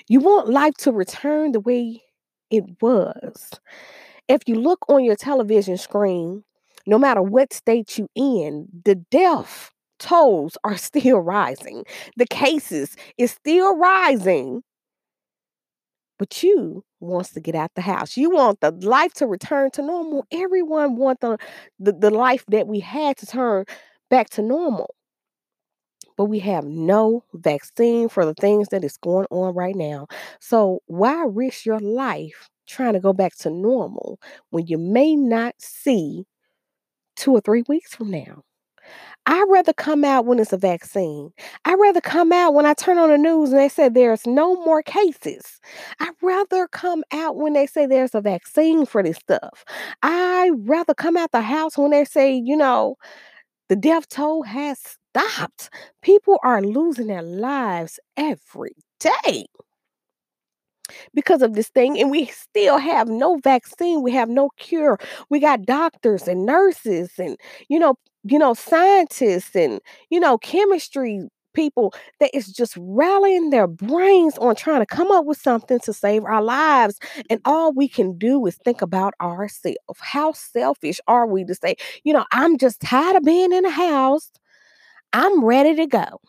You 0.06 0.20
want 0.20 0.48
life 0.48 0.74
to 0.78 0.92
return 0.92 1.52
the 1.52 1.60
way 1.60 2.02
it 2.50 2.64
was. 2.80 3.50
If 4.28 4.42
you 4.46 4.54
look 4.54 4.88
on 4.88 5.04
your 5.04 5.16
television 5.16 5.76
screen, 5.76 6.44
no 6.86 6.98
matter 6.98 7.22
what 7.22 7.52
state 7.52 7.98
you 7.98 8.08
in, 8.14 8.68
the 8.84 8.94
death 8.94 9.72
tolls 9.98 10.56
are 10.64 10.76
still 10.78 11.18
rising. 11.18 11.84
The 12.16 12.26
cases 12.26 12.96
is 13.18 13.32
still 13.32 13.76
rising. 13.76 14.62
But 16.18 16.42
you 16.42 16.84
wants 17.00 17.30
to 17.32 17.40
get 17.40 17.54
out 17.54 17.70
the 17.74 17.82
house. 17.82 18.16
You 18.16 18.30
want 18.30 18.60
the 18.60 18.72
life 18.72 19.12
to 19.14 19.26
return 19.26 19.70
to 19.72 19.82
normal. 19.82 20.24
Everyone 20.32 20.96
want 20.96 21.20
the, 21.20 21.38
the, 21.78 21.92
the 21.92 22.10
life 22.10 22.44
that 22.48 22.66
we 22.66 22.80
had 22.80 23.16
to 23.18 23.26
turn 23.26 23.64
back 24.10 24.30
to 24.30 24.42
normal. 24.42 24.94
But 26.18 26.26
we 26.26 26.40
have 26.40 26.66
no 26.66 27.24
vaccine 27.34 28.10
for 28.10 28.26
the 28.26 28.34
things 28.34 28.68
that 28.70 28.84
is 28.84 28.98
going 28.98 29.26
on 29.30 29.54
right 29.54 29.76
now. 29.76 30.08
So 30.40 30.82
why 30.88 31.24
risk 31.26 31.66
your 31.66 31.80
life 31.80 32.50
trying 32.68 32.94
to 32.94 33.00
go 33.00 33.14
back 33.14 33.36
to 33.38 33.50
normal 33.50 34.20
when 34.50 34.66
you 34.68 34.78
may 34.78 35.16
not 35.16 35.54
see 35.60 36.26
two 37.16 37.32
or 37.32 37.40
three 37.40 37.64
weeks 37.68 37.94
from 37.94 38.10
now? 38.10 38.42
I'd 39.26 39.46
rather 39.50 39.72
come 39.74 40.04
out 40.04 40.24
when 40.24 40.38
it's 40.38 40.52
a 40.52 40.56
vaccine. 40.58 41.32
I'd 41.64 41.78
rather 41.78 42.00
come 42.00 42.32
out 42.32 42.54
when 42.54 42.64
I 42.66 42.74
turn 42.74 42.98
on 42.98 43.10
the 43.10 43.18
news 43.18 43.50
and 43.50 43.58
they 43.60 43.68
say 43.68 43.88
there's 43.88 44.26
no 44.26 44.54
more 44.64 44.82
cases. 44.82 45.60
I'd 46.00 46.14
rather 46.22 46.66
come 46.68 47.04
out 47.12 47.36
when 47.36 47.52
they 47.52 47.66
say 47.66 47.86
there's 47.86 48.14
a 48.14 48.20
vaccine 48.22 48.86
for 48.86 49.02
this 49.02 49.18
stuff. 49.18 49.64
I'd 50.02 50.52
rather 50.56 50.94
come 50.94 51.16
out 51.16 51.32
the 51.32 51.42
house 51.42 51.76
when 51.76 51.90
they 51.90 52.04
say, 52.04 52.32
you 52.34 52.56
know, 52.56 52.96
the 53.68 53.76
death 53.76 54.08
toll 54.08 54.42
has 54.44 54.98
stopped. 55.18 55.70
People 56.02 56.38
are 56.42 56.62
losing 56.62 57.08
their 57.08 57.22
lives 57.22 57.98
every 58.16 58.74
day 59.00 59.46
because 61.14 61.42
of 61.42 61.54
this 61.54 61.68
thing 61.68 61.98
and 62.00 62.10
we 62.10 62.26
still 62.26 62.78
have 62.78 63.08
no 63.08 63.36
vaccine 63.38 64.02
we 64.02 64.12
have 64.12 64.28
no 64.28 64.50
cure 64.58 64.98
we 65.30 65.38
got 65.40 65.62
doctors 65.66 66.26
and 66.28 66.46
nurses 66.46 67.10
and 67.18 67.36
you 67.68 67.78
know 67.78 67.94
you 68.24 68.38
know 68.38 68.54
scientists 68.54 69.54
and 69.54 69.80
you 70.10 70.18
know 70.20 70.38
chemistry 70.38 71.20
people 71.54 71.92
that 72.20 72.30
is 72.34 72.46
just 72.52 72.74
rallying 72.78 73.50
their 73.50 73.66
brains 73.66 74.38
on 74.38 74.54
trying 74.54 74.80
to 74.80 74.86
come 74.86 75.10
up 75.10 75.24
with 75.24 75.38
something 75.40 75.78
to 75.80 75.92
save 75.92 76.24
our 76.24 76.42
lives 76.42 76.98
and 77.30 77.40
all 77.44 77.72
we 77.72 77.88
can 77.88 78.16
do 78.16 78.44
is 78.46 78.56
think 78.64 78.80
about 78.80 79.12
ourselves 79.20 79.76
how 80.00 80.32
selfish 80.32 81.00
are 81.08 81.26
we 81.26 81.44
to 81.44 81.54
say 81.54 81.74
you 82.04 82.12
know 82.12 82.24
i'm 82.32 82.56
just 82.58 82.80
tired 82.80 83.16
of 83.16 83.24
being 83.24 83.52
in 83.52 83.64
a 83.64 83.70
house 83.70 84.30
i'm 85.12 85.44
ready 85.44 85.74
to 85.74 85.86
go 85.86 86.20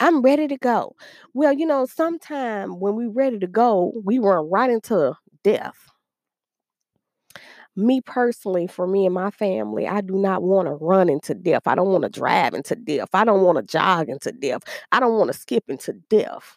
I'm 0.00 0.22
ready 0.22 0.48
to 0.48 0.58
go. 0.58 0.96
Well, 1.34 1.52
you 1.52 1.66
know, 1.66 1.86
sometime 1.86 2.80
when 2.80 2.96
we're 2.96 3.10
ready 3.10 3.38
to 3.38 3.46
go, 3.46 3.92
we 4.04 4.18
run 4.18 4.50
right 4.50 4.70
into 4.70 5.14
death. 5.44 5.88
Me 7.78 8.00
personally, 8.00 8.66
for 8.66 8.86
me 8.86 9.04
and 9.04 9.14
my 9.14 9.30
family, 9.30 9.86
I 9.86 10.00
do 10.00 10.14
not 10.16 10.42
want 10.42 10.66
to 10.66 10.72
run 10.74 11.10
into 11.10 11.34
death. 11.34 11.62
I 11.66 11.74
don't 11.74 11.88
want 11.92 12.04
to 12.04 12.08
drive 12.08 12.54
into 12.54 12.74
death. 12.74 13.08
I 13.12 13.24
don't 13.24 13.42
want 13.42 13.58
to 13.58 13.62
jog 13.62 14.08
into 14.08 14.32
death. 14.32 14.62
I 14.92 15.00
don't 15.00 15.18
want 15.18 15.30
to 15.30 15.38
skip 15.38 15.64
into 15.68 15.92
death. 16.08 16.56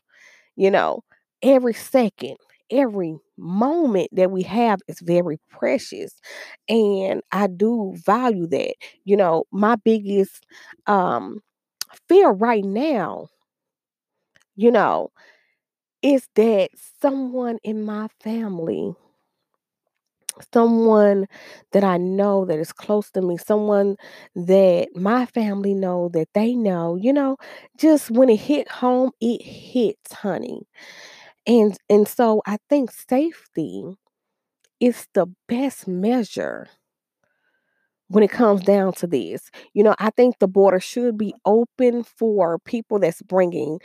You 0.57 0.71
know, 0.71 1.03
every 1.43 1.73
second, 1.73 2.37
every 2.71 3.17
moment 3.37 4.09
that 4.13 4.31
we 4.31 4.43
have 4.43 4.81
is 4.87 4.99
very 5.01 5.39
precious. 5.49 6.13
And 6.69 7.21
I 7.31 7.47
do 7.47 7.95
value 7.97 8.47
that. 8.47 8.75
You 9.05 9.17
know, 9.17 9.45
my 9.51 9.75
biggest 9.77 10.45
um 10.87 11.41
fear 12.07 12.29
right 12.31 12.63
now, 12.65 13.29
you 14.55 14.69
know, 14.71 15.11
is 16.01 16.27
that 16.35 16.71
someone 17.01 17.59
in 17.63 17.83
my 17.83 18.07
family, 18.21 18.95
someone 20.53 21.27
that 21.71 21.83
I 21.83 21.97
know 21.97 22.45
that 22.45 22.59
is 22.59 22.71
close 22.71 23.09
to 23.11 23.21
me, 23.21 23.37
someone 23.37 23.97
that 24.35 24.87
my 24.95 25.25
family 25.25 25.73
know 25.73 26.09
that 26.13 26.29
they 26.33 26.55
know, 26.55 26.95
you 26.95 27.11
know, 27.11 27.37
just 27.77 28.09
when 28.11 28.29
it 28.29 28.37
hit 28.39 28.69
home, 28.69 29.11
it 29.19 29.41
hits, 29.43 30.13
honey. 30.13 30.61
And 31.47 31.77
and 31.89 32.07
so 32.07 32.41
I 32.47 32.57
think 32.69 32.91
safety 32.91 33.85
is 34.79 35.07
the 35.13 35.27
best 35.47 35.87
measure 35.87 36.67
when 38.09 38.23
it 38.23 38.31
comes 38.31 38.61
down 38.63 38.93
to 38.93 39.07
this. 39.07 39.49
You 39.73 39.83
know, 39.83 39.95
I 39.99 40.09
think 40.11 40.39
the 40.39 40.47
border 40.47 40.79
should 40.79 41.17
be 41.17 41.33
open 41.45 42.03
for 42.03 42.59
people 42.59 42.99
that's 42.99 43.21
bringing 43.21 43.79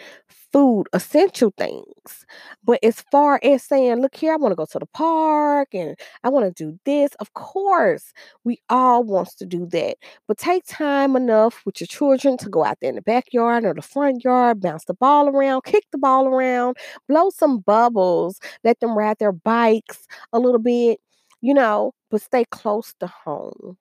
food, 0.53 0.85
essential 0.93 1.53
things. 1.57 2.27
But 2.63 2.79
as 2.83 3.01
far 3.11 3.41
as 3.43 3.63
saying, 3.63 4.01
look 4.01 4.15
here, 4.17 4.33
I 4.33 4.37
want 4.37 4.53
to 4.53 4.57
go 4.57 4.67
to 4.67 4.79
the 4.79 4.87
park 4.87 5.69
and 5.75 5.97
I 6.23 6.29
want 6.31 6.47
to 6.47 6.65
do 6.65 6.79
this, 6.85 7.11
of 7.21 7.33
course, 7.35 8.13
we 8.45 8.59
all 8.71 9.05
wants 9.05 9.35
to 9.37 9.47
do 9.47 9.67
that. 9.67 9.97
But 10.29 10.39
take 10.39 10.65
time 10.67 11.17
enough 11.17 11.63
with 11.67 11.81
your 11.81 11.87
children 11.89 12.37
to 12.39 12.49
go 12.49 12.65
out 12.65 12.79
there 12.81 12.91
in 12.91 12.97
the 12.97 13.03
backyard 13.03 13.65
or 13.65 13.75
the 13.75 13.83
front 13.83 14.25
yard, 14.25 14.61
bounce 14.61 14.85
the 14.85 14.95
ball 14.95 15.29
around, 15.29 15.65
kick 15.65 15.85
the 15.93 15.99
ball 15.99 16.27
around, 16.29 16.77
blow 17.09 17.31
some 17.31 17.59
bubbles, 17.61 18.39
let 18.63 18.81
them 18.81 18.97
ride 18.97 19.19
their 19.19 19.33
bikes 19.33 20.07
a 20.33 20.39
little 20.39 20.59
bit, 20.61 20.99
you 21.41 21.55
know, 21.55 21.93
but 22.11 22.23
stay 22.23 22.45
close 22.51 22.95
to 23.01 23.07
home 23.07 23.77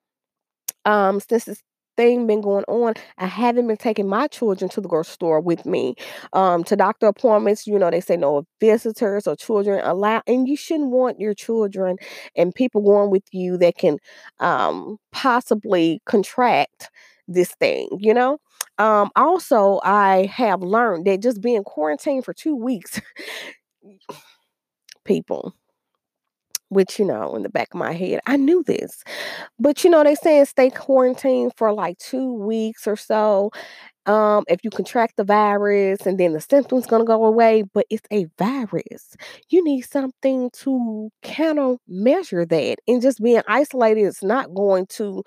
um, 0.85 1.19
since 1.19 1.45
this 1.45 1.61
thing 1.95 2.25
been 2.25 2.41
going 2.41 2.65
on, 2.67 2.93
I 3.19 3.27
haven't 3.27 3.67
been 3.67 3.77
taking 3.77 4.07
my 4.07 4.27
children 4.27 4.69
to 4.71 4.81
the 4.81 4.87
grocery 4.89 5.11
store 5.13 5.39
with 5.41 5.65
me. 5.65 5.95
Um, 6.33 6.63
to 6.65 6.75
doctor 6.75 7.07
appointments, 7.07 7.67
you 7.67 7.77
know, 7.77 7.91
they 7.91 8.01
say 8.01 8.17
no 8.17 8.45
visitors 8.59 9.27
or 9.27 9.35
children 9.35 9.81
allowed, 9.85 10.23
and 10.27 10.47
you 10.47 10.55
shouldn't 10.57 10.89
want 10.89 11.19
your 11.19 11.33
children 11.35 11.97
and 12.35 12.53
people 12.53 12.81
going 12.81 13.11
with 13.11 13.23
you 13.31 13.57
that 13.57 13.77
can 13.77 13.97
um 14.39 14.97
possibly 15.11 16.01
contract 16.05 16.89
this 17.27 17.51
thing, 17.59 17.87
you 17.99 18.13
know. 18.13 18.37
Um, 18.79 19.11
also, 19.15 19.79
I 19.83 20.29
have 20.33 20.61
learned 20.61 21.05
that 21.05 21.21
just 21.21 21.41
being 21.41 21.63
quarantined 21.63 22.25
for 22.25 22.33
two 22.33 22.55
weeks, 22.55 22.99
people, 25.05 25.53
which 26.73 26.99
you 26.99 27.05
know, 27.05 27.35
in 27.35 27.43
the 27.43 27.49
back 27.49 27.69
of 27.73 27.79
my 27.79 27.93
head, 27.93 28.19
I 28.25 28.37
knew 28.37 28.63
this. 28.63 29.03
But 29.59 29.83
you 29.83 29.89
know, 29.89 30.03
they 30.03 30.15
saying 30.15 30.45
stay 30.45 30.69
quarantined 30.69 31.53
for 31.57 31.73
like 31.73 31.97
two 31.99 32.33
weeks 32.33 32.87
or 32.87 32.95
so. 32.95 33.51
Um, 34.05 34.43
if 34.49 34.59
you 34.63 34.69
contract 34.69 35.15
the 35.17 35.23
virus 35.23 36.05
and 36.05 36.19
then 36.19 36.33
the 36.33 36.41
symptoms 36.41 36.85
gonna 36.87 37.05
go 37.05 37.23
away, 37.25 37.63
but 37.73 37.85
it's 37.89 38.07
a 38.11 38.27
virus. 38.37 39.15
You 39.49 39.63
need 39.63 39.81
something 39.83 40.49
to 40.63 41.09
counter 41.23 41.77
measure 41.87 42.45
that. 42.45 42.79
And 42.87 43.01
just 43.01 43.21
being 43.23 43.43
isolated 43.47 44.01
is 44.01 44.21
not 44.23 44.53
going 44.53 44.87
to 44.91 45.23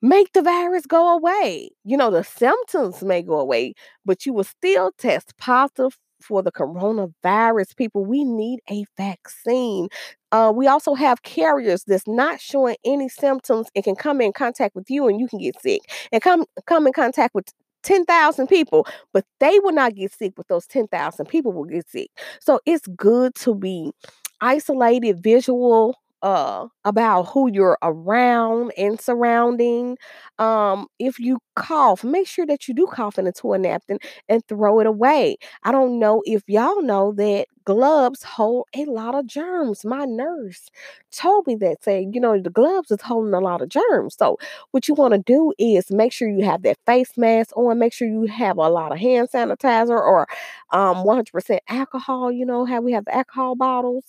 make 0.00 0.32
the 0.32 0.42
virus 0.42 0.84
go 0.86 1.16
away. 1.16 1.70
You 1.84 1.96
know, 1.96 2.10
the 2.10 2.24
symptoms 2.24 3.02
may 3.02 3.22
go 3.22 3.38
away, 3.38 3.74
but 4.04 4.26
you 4.26 4.32
will 4.32 4.44
still 4.44 4.90
test 4.98 5.36
positive 5.38 5.96
for 6.22 6.42
the 6.42 6.52
coronavirus. 6.52 7.76
People, 7.76 8.04
we 8.04 8.24
need 8.24 8.60
a 8.70 8.84
vaccine. 8.96 9.88
Uh, 10.30 10.52
we 10.54 10.66
also 10.66 10.94
have 10.94 11.22
carriers 11.22 11.84
that's 11.86 12.06
not 12.06 12.40
showing 12.40 12.76
any 12.84 13.08
symptoms 13.08 13.68
and 13.74 13.84
can 13.84 13.94
come 13.96 14.20
in 14.20 14.32
contact 14.32 14.74
with 14.74 14.90
you 14.90 15.08
and 15.08 15.20
you 15.20 15.28
can 15.28 15.38
get 15.38 15.60
sick 15.60 15.82
and 16.10 16.22
come 16.22 16.44
come 16.66 16.86
in 16.86 16.92
contact 16.92 17.34
with 17.34 17.52
10,000 17.82 18.46
people, 18.46 18.86
but 19.12 19.24
they 19.40 19.58
will 19.60 19.72
not 19.72 19.94
get 19.94 20.12
sick, 20.12 20.32
but 20.36 20.48
those 20.48 20.66
10,000 20.66 21.26
people 21.26 21.52
will 21.52 21.64
get 21.64 21.88
sick. 21.88 22.10
So 22.40 22.60
it's 22.64 22.86
good 22.96 23.34
to 23.36 23.54
be 23.54 23.92
isolated, 24.40 25.22
visual, 25.22 25.96
uh 26.22 26.66
about 26.84 27.24
who 27.24 27.50
you're 27.52 27.78
around 27.82 28.72
and 28.76 29.00
surrounding. 29.00 29.96
Um, 30.38 30.86
if 30.98 31.18
you 31.18 31.38
cough, 31.56 32.04
make 32.04 32.26
sure 32.28 32.46
that 32.46 32.68
you 32.68 32.74
do 32.74 32.86
cough 32.86 33.18
into 33.18 33.52
a 33.52 33.58
napkin 33.58 33.98
and 34.28 34.42
throw 34.48 34.80
it 34.80 34.86
away. 34.86 35.36
I 35.64 35.72
don't 35.72 35.98
know 35.98 36.22
if 36.24 36.42
y'all 36.46 36.82
know 36.82 37.12
that 37.12 37.46
gloves 37.64 38.22
hold 38.24 38.66
a 38.74 38.84
lot 38.86 39.14
of 39.14 39.26
germs. 39.26 39.84
My 39.84 40.04
nurse 40.04 40.68
told 41.12 41.46
me 41.46 41.54
that 41.56 41.82
saying, 41.84 42.12
you 42.14 42.20
know, 42.20 42.40
the 42.40 42.50
gloves 42.50 42.90
is 42.90 43.00
holding 43.02 43.34
a 43.34 43.40
lot 43.40 43.62
of 43.62 43.68
germs. 43.68 44.16
So 44.18 44.38
what 44.72 44.88
you 44.88 44.94
want 44.94 45.14
to 45.14 45.18
do 45.18 45.52
is 45.58 45.90
make 45.90 46.12
sure 46.12 46.28
you 46.28 46.44
have 46.44 46.62
that 46.62 46.78
face 46.86 47.16
mask 47.16 47.56
on, 47.56 47.78
make 47.78 47.92
sure 47.92 48.08
you 48.08 48.26
have 48.26 48.56
a 48.58 48.68
lot 48.68 48.92
of 48.92 48.98
hand 48.98 49.28
sanitizer 49.32 49.90
or 49.90 50.26
um 50.70 51.04
100% 51.04 51.62
alcohol, 51.68 52.32
you 52.32 52.46
know, 52.46 52.64
how 52.64 52.80
we 52.80 52.92
have 52.92 53.04
the 53.04 53.14
alcohol 53.14 53.54
bottles 53.56 54.04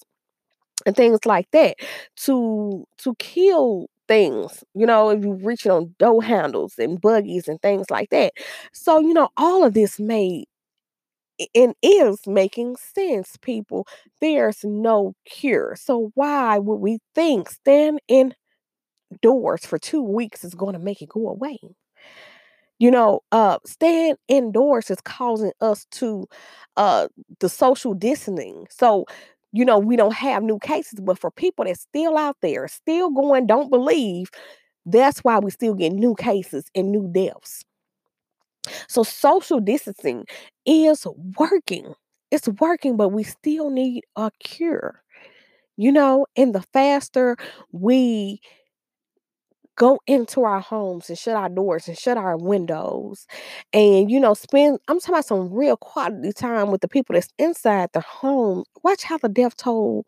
and 0.85 0.95
things 0.95 1.19
like 1.25 1.49
that 1.51 1.77
to 2.17 2.85
to 2.97 3.15
kill 3.19 3.87
things 4.07 4.63
you 4.75 4.85
know 4.85 5.09
if 5.09 5.23
you're 5.23 5.35
reaching 5.35 5.71
on 5.71 5.95
door 5.99 6.21
handles 6.21 6.73
and 6.77 6.99
buggies 7.01 7.47
and 7.47 7.61
things 7.61 7.89
like 7.89 8.09
that 8.09 8.33
so 8.73 8.99
you 8.99 9.13
know 9.13 9.29
all 9.37 9.63
of 9.63 9.73
this 9.73 9.99
may 9.99 10.45
and 11.55 11.73
is 11.81 12.25
making 12.27 12.75
sense, 12.77 13.37
people. 13.41 13.87
There's 14.21 14.63
no 14.63 15.13
cure. 15.25 15.75
So 15.75 16.11
why 16.15 16.59
would 16.59 16.75
we 16.77 16.99
think 17.15 17.49
stand 17.49 17.99
indoors 18.07 19.65
for 19.65 19.79
two 19.79 20.01
weeks 20.03 20.43
is 20.43 20.53
going 20.55 20.73
to 20.73 20.79
make 20.79 21.01
it 21.01 21.09
go 21.09 21.27
away? 21.29 21.57
You 22.79 22.91
know, 22.91 23.21
uh, 23.31 23.59
staying 23.65 24.15
indoors 24.27 24.89
is 24.89 24.99
causing 25.05 25.51
us 25.61 25.85
to 25.91 26.27
uh 26.75 27.07
the 27.39 27.47
social 27.47 27.93
distancing. 27.93 28.67
So, 28.69 29.05
you 29.53 29.65
know, 29.65 29.79
we 29.79 29.95
don't 29.97 30.15
have 30.15 30.43
new 30.43 30.59
cases, 30.59 30.99
but 31.01 31.19
for 31.19 31.31
people 31.31 31.65
that's 31.65 31.81
still 31.81 32.17
out 32.17 32.37
there, 32.41 32.67
still 32.67 33.11
going, 33.11 33.47
don't 33.47 33.71
believe, 33.71 34.29
that's 34.85 35.19
why 35.21 35.39
we 35.39 35.51
still 35.51 35.75
get 35.75 35.93
new 35.93 36.15
cases 36.15 36.65
and 36.75 36.91
new 36.91 37.09
deaths. 37.13 37.63
So 38.87 39.03
social 39.03 39.59
distancing 39.59 40.25
is 40.65 41.05
working. 41.37 41.93
It's 42.31 42.47
working, 42.59 42.97
but 42.97 43.09
we 43.09 43.23
still 43.23 43.69
need 43.69 44.03
a 44.15 44.31
cure. 44.39 45.01
You 45.77 45.91
know, 45.91 46.27
and 46.37 46.55
the 46.55 46.63
faster 46.73 47.37
we 47.71 48.41
go 49.75 49.99
into 50.07 50.43
our 50.43 50.59
homes 50.59 51.09
and 51.09 51.17
shut 51.17 51.35
our 51.35 51.49
doors 51.49 51.87
and 51.87 51.97
shut 51.97 52.17
our 52.17 52.37
windows 52.37 53.25
and 53.73 54.11
you 54.11 54.19
know 54.19 54.33
spend 54.33 54.79
i'm 54.87 54.99
talking 54.99 55.15
about 55.15 55.25
some 55.25 55.51
real 55.53 55.77
quality 55.77 56.31
time 56.33 56.71
with 56.71 56.81
the 56.81 56.87
people 56.87 57.13
that's 57.13 57.29
inside 57.39 57.89
the 57.93 58.01
home. 58.01 58.63
Watch 58.83 59.03
how 59.03 59.17
the 59.17 59.29
death 59.29 59.55
toll 59.57 60.05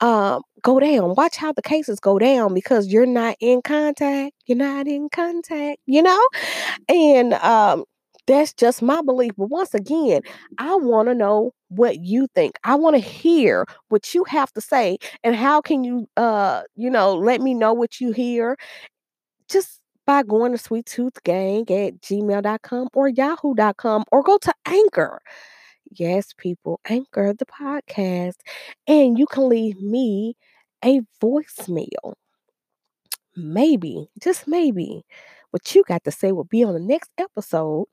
um 0.00 0.42
go 0.62 0.80
down. 0.80 1.14
Watch 1.16 1.36
how 1.36 1.52
the 1.52 1.62
cases 1.62 2.00
go 2.00 2.18
down 2.18 2.54
because 2.54 2.88
you're 2.92 3.06
not 3.06 3.36
in 3.40 3.62
contact 3.62 4.32
you're 4.46 4.58
not 4.58 4.86
in 4.88 5.08
contact 5.10 5.78
you 5.86 6.02
know? 6.02 6.28
And 6.88 7.34
um 7.34 7.84
that's 8.26 8.52
just 8.52 8.82
my 8.82 9.00
belief 9.02 9.32
but 9.36 9.46
once 9.48 9.74
again 9.74 10.22
i 10.58 10.74
want 10.76 11.08
to 11.08 11.14
know 11.14 11.52
what 11.68 12.00
you 12.00 12.26
think 12.34 12.56
i 12.64 12.74
want 12.74 12.94
to 12.94 13.00
hear 13.00 13.66
what 13.88 14.14
you 14.14 14.24
have 14.24 14.52
to 14.52 14.60
say 14.60 14.96
and 15.24 15.34
how 15.36 15.60
can 15.60 15.84
you 15.84 16.06
uh 16.16 16.62
you 16.76 16.90
know 16.90 17.14
let 17.14 17.40
me 17.40 17.54
know 17.54 17.72
what 17.72 18.00
you 18.00 18.12
hear 18.12 18.56
just 19.48 19.80
by 20.06 20.22
going 20.22 20.52
to 20.52 20.58
Sweet 20.58 20.86
Tooth 20.86 21.22
Gang 21.24 21.62
at 21.70 22.00
gmail.com 22.00 22.88
or 22.94 23.08
yahoo.com 23.08 24.04
or 24.10 24.22
go 24.22 24.38
to 24.38 24.52
Anchor. 24.66 25.20
Yes, 25.90 26.32
people, 26.36 26.80
Anchor 26.88 27.34
the 27.34 27.46
podcast. 27.46 28.36
And 28.86 29.18
you 29.18 29.26
can 29.26 29.48
leave 29.48 29.80
me 29.80 30.36
a 30.84 31.00
voicemail. 31.22 32.14
Maybe, 33.36 34.08
just 34.20 34.46
maybe, 34.46 35.04
what 35.52 35.74
you 35.74 35.84
got 35.86 36.04
to 36.04 36.10
say 36.10 36.32
will 36.32 36.44
be 36.44 36.64
on 36.64 36.74
the 36.74 36.80
next 36.80 37.10
episode 37.18 37.86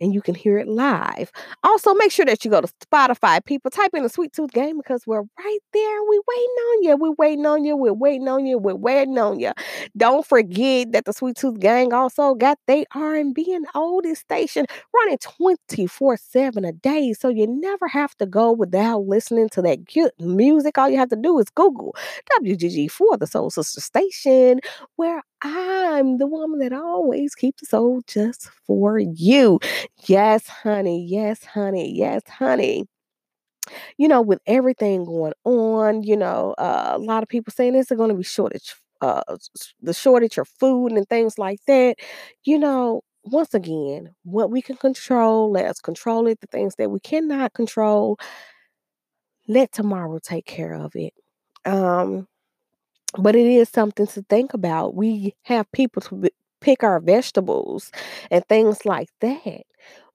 and 0.00 0.12
you 0.12 0.20
can 0.20 0.34
hear 0.34 0.58
it 0.58 0.68
live. 0.68 1.30
Also, 1.62 1.94
make 1.94 2.10
sure 2.10 2.24
that 2.26 2.44
you 2.44 2.50
go 2.50 2.60
to 2.60 2.72
Spotify. 2.84 3.44
People 3.44 3.70
type 3.70 3.90
in 3.94 4.02
the 4.02 4.08
Sweet 4.08 4.32
Tooth 4.32 4.50
Gang 4.50 4.76
because 4.76 5.06
we're 5.06 5.22
right 5.22 5.58
there. 5.72 6.04
We 6.08 6.20
waiting 6.26 6.44
on 6.44 6.82
you. 6.82 6.96
We're 6.96 7.14
waiting 7.16 7.46
on 7.46 7.64
you. 7.64 7.76
We're 7.76 7.92
waiting 7.92 8.28
on 8.28 8.46
you. 8.46 8.58
We're 8.58 8.74
waiting 8.74 9.18
on 9.18 9.40
you. 9.40 9.52
Don't 9.96 10.26
forget 10.26 10.92
that 10.92 11.04
the 11.04 11.12
Sweet 11.12 11.36
Tooth 11.36 11.60
Gang 11.60 11.92
also 11.92 12.34
got 12.34 12.58
they 12.66 12.84
R&B 12.94 13.52
and 13.52 13.66
oldies 13.74 14.18
station 14.18 14.66
running 14.94 15.18
24-7 15.18 16.68
a 16.68 16.72
day. 16.72 17.12
So 17.12 17.28
you 17.28 17.46
never 17.46 17.88
have 17.88 18.14
to 18.16 18.26
go 18.26 18.52
without 18.52 19.06
listening 19.06 19.48
to 19.50 19.62
that 19.62 19.84
good 19.84 20.12
music. 20.18 20.76
All 20.78 20.88
you 20.88 20.98
have 20.98 21.10
to 21.10 21.16
do 21.16 21.38
is 21.38 21.46
Google 21.54 21.94
WGG 22.40 22.90
for 22.90 23.16
the 23.16 23.26
Soul 23.26 23.50
Sister 23.50 23.80
Station, 23.80 24.60
where 24.96 25.22
I'm 25.44 26.18
the 26.18 26.26
woman 26.26 26.58
that 26.60 26.72
always 26.72 27.34
keeps 27.36 27.60
the 27.60 27.66
soul 27.66 28.02
just 28.06 28.48
for 28.66 28.98
you. 28.98 29.60
Yes, 30.06 30.48
honey. 30.48 31.04
Yes, 31.06 31.44
honey. 31.44 31.92
Yes, 31.96 32.22
honey. 32.28 32.86
You 33.98 34.08
know, 34.08 34.20
with 34.22 34.40
everything 34.46 35.04
going 35.04 35.32
on, 35.44 36.02
you 36.02 36.16
know, 36.16 36.54
uh, 36.58 36.92
a 36.94 36.98
lot 36.98 37.22
of 37.22 37.28
people 37.28 37.52
saying 37.52 37.72
there's 37.74 37.86
going 37.88 38.10
to 38.10 38.14
be 38.14 38.22
shortage, 38.22 38.74
uh, 39.00 39.22
the 39.80 39.94
shortage 39.94 40.38
of 40.38 40.48
food 40.48 40.92
and 40.92 41.08
things 41.08 41.38
like 41.38 41.60
that. 41.66 41.96
You 42.44 42.58
know, 42.58 43.02
once 43.24 43.54
again, 43.54 44.14
what 44.24 44.50
we 44.50 44.62
can 44.62 44.76
control, 44.76 45.50
let's 45.50 45.80
control 45.80 46.26
it. 46.26 46.40
The 46.40 46.46
things 46.48 46.74
that 46.76 46.90
we 46.90 47.00
cannot 47.00 47.54
control, 47.54 48.18
let 49.48 49.72
tomorrow 49.72 50.18
take 50.22 50.46
care 50.46 50.74
of 50.74 50.92
it. 50.96 51.12
Um, 51.64 52.26
but 53.18 53.36
it 53.36 53.46
is 53.46 53.68
something 53.68 54.06
to 54.08 54.22
think 54.22 54.54
about. 54.54 54.94
We 54.94 55.34
have 55.42 55.70
people 55.72 56.02
to 56.02 56.30
pick 56.60 56.82
our 56.82 57.00
vegetables 57.00 57.90
and 58.30 58.44
things 58.46 58.84
like 58.84 59.08
that. 59.20 59.62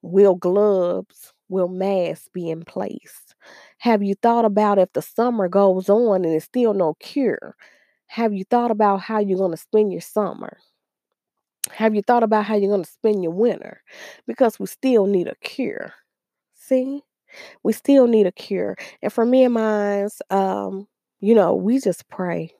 Will 0.02 0.36
gloves, 0.36 1.34
will 1.50 1.68
masks 1.68 2.30
be 2.34 2.50
in 2.50 2.64
place? 2.64 3.36
Have 3.80 4.04
you 4.04 4.16
thought 4.16 4.46
about 4.46 4.80
if 4.80 4.92
the 4.94 5.02
summer 5.02 5.48
goes 5.48 5.90
on 5.90 6.26
and 6.26 6.34
it's 6.34 6.46
still 6.46 6.74
no 6.74 6.96
cure? 7.00 7.56
Have 8.08 8.34
you 8.34 8.44
thought 8.44 8.72
about 8.72 9.02
how 9.02 9.20
you're 9.20 9.38
going 9.38 9.52
to 9.52 9.58
spend 9.58 9.92
your 9.92 10.02
summer? 10.02 10.58
Have 11.72 11.94
you 11.94 12.02
thought 12.02 12.24
about 12.24 12.46
how 12.46 12.56
you're 12.56 12.72
going 12.72 12.84
to 12.84 12.90
spend 12.90 13.22
your 13.22 13.32
winter? 13.34 13.84
Because 14.26 14.60
we 14.60 14.66
still 14.66 15.06
need 15.06 15.28
a 15.28 15.36
cure. 15.36 15.94
See? 16.56 17.04
We 17.62 17.74
still 17.74 18.08
need 18.08 18.26
a 18.26 18.32
cure. 18.32 18.76
And 19.04 19.14
for 19.14 19.26
me 19.26 19.44
and 19.44 19.54
mine, 19.54 20.10
um, 20.32 20.88
you 21.20 21.36
know, 21.36 21.54
we 21.54 21.80
just 21.80 22.10
pray 22.10 22.54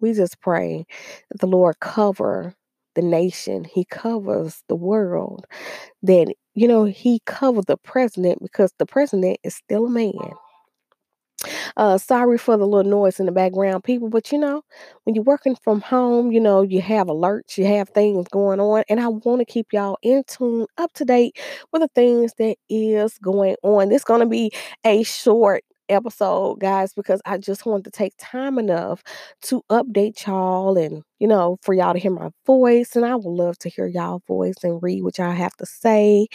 we 0.00 0.12
just 0.12 0.40
pray 0.40 0.86
that 1.30 1.40
the 1.40 1.46
Lord 1.46 1.80
cover 1.80 2.54
the 2.94 3.02
nation. 3.02 3.64
He 3.64 3.84
covers 3.84 4.62
the 4.68 4.76
world. 4.76 5.46
That, 6.02 6.34
you 6.54 6.68
know, 6.68 6.84
he 6.84 7.20
covered 7.26 7.66
the 7.66 7.76
president 7.76 8.42
because 8.42 8.72
the 8.78 8.86
president 8.86 9.38
is 9.44 9.54
still 9.54 9.86
a 9.86 9.90
man. 9.90 10.32
Uh, 11.76 11.98
sorry 11.98 12.38
for 12.38 12.56
the 12.56 12.66
little 12.66 12.90
noise 12.90 13.20
in 13.20 13.26
the 13.26 13.32
background, 13.32 13.84
people, 13.84 14.08
but 14.08 14.32
you 14.32 14.38
know, 14.38 14.62
when 15.04 15.14
you're 15.14 15.24
working 15.24 15.54
from 15.62 15.80
home, 15.80 16.32
you 16.32 16.40
know, 16.40 16.62
you 16.62 16.80
have 16.80 17.08
alerts, 17.08 17.58
you 17.58 17.66
have 17.66 17.90
things 17.90 18.26
going 18.28 18.58
on, 18.58 18.82
and 18.88 19.00
I 19.00 19.08
want 19.08 19.40
to 19.40 19.44
keep 19.44 19.72
y'all 19.72 19.98
in 20.02 20.24
tune, 20.26 20.66
up 20.78 20.92
to 20.94 21.04
date 21.04 21.38
with 21.72 21.82
the 21.82 21.88
things 21.88 22.32
that 22.38 22.56
is 22.70 23.18
going 23.18 23.56
on. 23.62 23.90
This 23.90 24.00
is 24.00 24.04
going 24.04 24.20
to 24.20 24.26
be 24.26 24.50
a 24.84 25.02
short 25.02 25.62
episode, 25.88 26.60
guys, 26.60 26.92
because 26.94 27.20
I 27.26 27.38
just 27.38 27.66
wanted 27.66 27.84
to 27.84 27.90
take 27.90 28.14
time 28.18 28.58
enough 28.58 29.02
to 29.42 29.62
update 29.70 30.26
y'all 30.26 30.76
and, 30.78 31.02
you 31.18 31.28
know, 31.28 31.58
for 31.62 31.74
y'all 31.74 31.92
to 31.94 31.98
hear 31.98 32.10
my 32.10 32.30
voice. 32.46 32.96
And 32.96 33.04
I 33.04 33.14
would 33.16 33.24
love 33.26 33.58
to 33.60 33.68
hear 33.68 33.86
y'all 33.86 34.22
voice 34.26 34.56
and 34.62 34.82
read 34.82 35.02
what 35.02 35.18
y'all 35.18 35.32
have 35.32 35.56
to 35.56 35.66
say. 35.66 36.26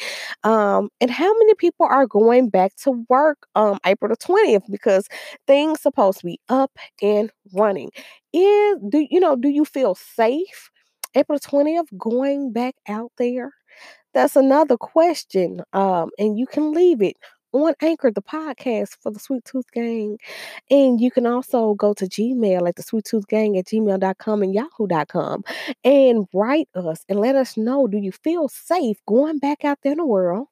Um, 0.44 0.90
and 1.00 1.12
how 1.12 1.32
many 1.38 1.54
people 1.56 1.86
are 1.86 2.06
going 2.08 2.50
back 2.50 2.76
to 2.84 3.06
work 3.10 3.48
um 3.56 3.80
April 3.86 4.10
the 4.10 4.18
20th 4.18 4.64
because 4.72 5.08
things 5.48 5.82
supposed 5.82 6.20
to 6.20 6.26
be 6.26 6.40
up 6.50 6.72
and 7.02 7.32
running. 7.54 7.90
Is 8.34 8.78
do 8.90 9.06
you 9.10 9.20
know, 9.20 9.36
do 9.36 9.50
you 9.50 9.66
feel 9.66 9.96
safe? 9.96 10.70
April 11.16 11.40
20th 11.40 11.88
going 11.98 12.52
back 12.54 12.76
out 12.88 13.12
there? 13.18 13.52
That's 14.14 14.36
another 14.36 14.78
question. 14.78 15.62
Um, 15.74 16.10
and 16.20 16.38
you 16.38 16.46
can 16.48 16.74
leave 16.74 17.02
it 17.02 17.16
on 17.54 17.74
Anchor, 17.82 18.12
the 18.12 18.22
podcast 18.22 18.98
for 19.02 19.12
the 19.12 19.20
Sweet 19.20 19.46
Tooth 19.46 19.72
Gang. 19.72 20.18
And 20.70 21.00
you 21.00 21.12
can 21.12 21.26
also 21.26 21.74
go 21.74 21.94
to 21.94 22.06
Gmail 22.06 22.68
at 22.68 22.76
the 22.76 22.84
Sweet 22.84 23.06
Tooth 23.06 23.28
Gang 23.28 23.58
at 23.58 23.66
gmail.com 23.66 24.44
and 24.44 24.54
yahoo.com 24.54 25.44
and 25.84 26.28
write 26.34 26.70
us 26.76 27.04
and 27.10 27.20
let 27.20 27.36
us 27.36 27.58
know 27.58 27.88
do 27.88 27.98
you 27.98 28.12
feel 28.12 28.48
safe 28.48 28.98
going 29.08 29.40
back 29.40 29.66
out 29.66 29.80
there 29.84 29.94
in 29.94 29.98
the 29.98 30.06
world 30.06 30.48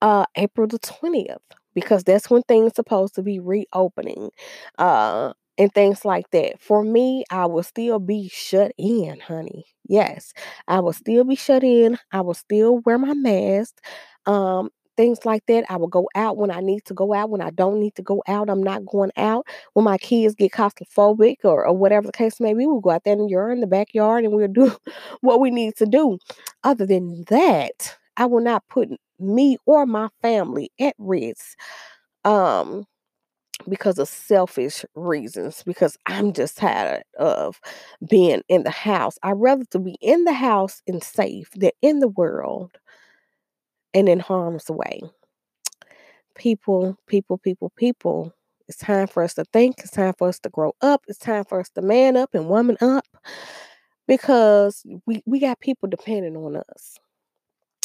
uh, 0.00 0.26
April 0.36 0.66
the 0.66 0.78
20th? 0.78 1.36
Because 1.74 2.04
that's 2.04 2.28
when 2.28 2.42
things 2.42 2.74
supposed 2.74 3.14
to 3.14 3.22
be 3.22 3.38
reopening. 3.38 4.30
Uh, 4.78 5.32
and 5.58 5.72
things 5.74 6.04
like 6.04 6.30
that. 6.30 6.60
For 6.60 6.82
me, 6.82 7.24
I 7.30 7.46
will 7.46 7.62
still 7.62 7.98
be 7.98 8.30
shut 8.32 8.72
in, 8.78 9.20
honey. 9.20 9.66
Yes, 9.86 10.32
I 10.66 10.80
will 10.80 10.92
still 10.92 11.24
be 11.24 11.36
shut 11.36 11.62
in. 11.62 11.98
I 12.10 12.22
will 12.22 12.34
still 12.34 12.78
wear 12.78 12.98
my 12.98 13.14
mask. 13.14 13.78
Um, 14.26 14.70
things 14.96 15.24
like 15.24 15.44
that. 15.46 15.64
I 15.68 15.76
will 15.76 15.88
go 15.88 16.08
out 16.14 16.36
when 16.36 16.50
I 16.50 16.60
need 16.60 16.84
to 16.86 16.94
go 16.94 17.14
out. 17.14 17.30
When 17.30 17.40
I 17.40 17.50
don't 17.50 17.80
need 17.80 17.94
to 17.96 18.02
go 18.02 18.22
out, 18.28 18.50
I'm 18.50 18.62
not 18.62 18.86
going 18.86 19.12
out. 19.16 19.46
When 19.74 19.84
my 19.84 19.98
kids 19.98 20.34
get 20.34 20.52
claustrophobic 20.52 21.36
or, 21.44 21.66
or 21.66 21.76
whatever 21.76 22.06
the 22.06 22.12
case 22.12 22.40
may 22.40 22.54
be, 22.54 22.66
we'll 22.66 22.80
go 22.80 22.90
out 22.90 23.04
there 23.04 23.16
the 23.16 23.26
yard, 23.28 23.52
in 23.52 23.60
the 23.60 23.66
backyard, 23.66 24.24
and 24.24 24.32
we'll 24.32 24.48
do 24.48 24.74
what 25.20 25.40
we 25.40 25.50
need 25.50 25.76
to 25.76 25.86
do. 25.86 26.18
Other 26.64 26.86
than 26.86 27.24
that, 27.28 27.96
I 28.16 28.26
will 28.26 28.42
not 28.42 28.64
put 28.68 28.88
me 29.18 29.56
or 29.66 29.86
my 29.86 30.08
family 30.22 30.70
at 30.80 30.94
risk. 30.98 31.58
Um, 32.24 32.86
because 33.68 33.98
of 33.98 34.08
selfish 34.08 34.84
reasons 34.94 35.62
because 35.64 35.96
i'm 36.06 36.32
just 36.32 36.56
tired 36.56 37.02
of 37.18 37.60
being 38.08 38.42
in 38.48 38.62
the 38.64 38.70
house 38.70 39.18
i'd 39.22 39.32
rather 39.32 39.64
to 39.70 39.78
be 39.78 39.96
in 40.00 40.24
the 40.24 40.32
house 40.32 40.82
and 40.86 41.02
safe 41.02 41.50
than 41.54 41.70
in 41.80 42.00
the 42.00 42.08
world 42.08 42.72
and 43.94 44.08
in 44.08 44.20
harm's 44.20 44.70
way. 44.70 45.02
People, 46.34 46.96
people, 47.06 47.38
people, 47.38 47.70
people. 47.76 48.32
It's 48.68 48.78
time 48.78 49.06
for 49.06 49.22
us 49.22 49.34
to 49.34 49.44
think. 49.52 49.76
It's 49.80 49.90
time 49.90 50.14
for 50.16 50.28
us 50.28 50.38
to 50.40 50.48
grow 50.48 50.74
up. 50.80 51.02
It's 51.08 51.18
time 51.18 51.44
for 51.44 51.60
us 51.60 51.68
to 51.70 51.82
man 51.82 52.16
up 52.16 52.34
and 52.34 52.48
woman 52.48 52.76
up 52.80 53.04
because 54.06 54.84
we, 55.06 55.22
we 55.26 55.40
got 55.40 55.60
people 55.60 55.88
depending 55.88 56.36
on 56.36 56.56
us. 56.56 56.98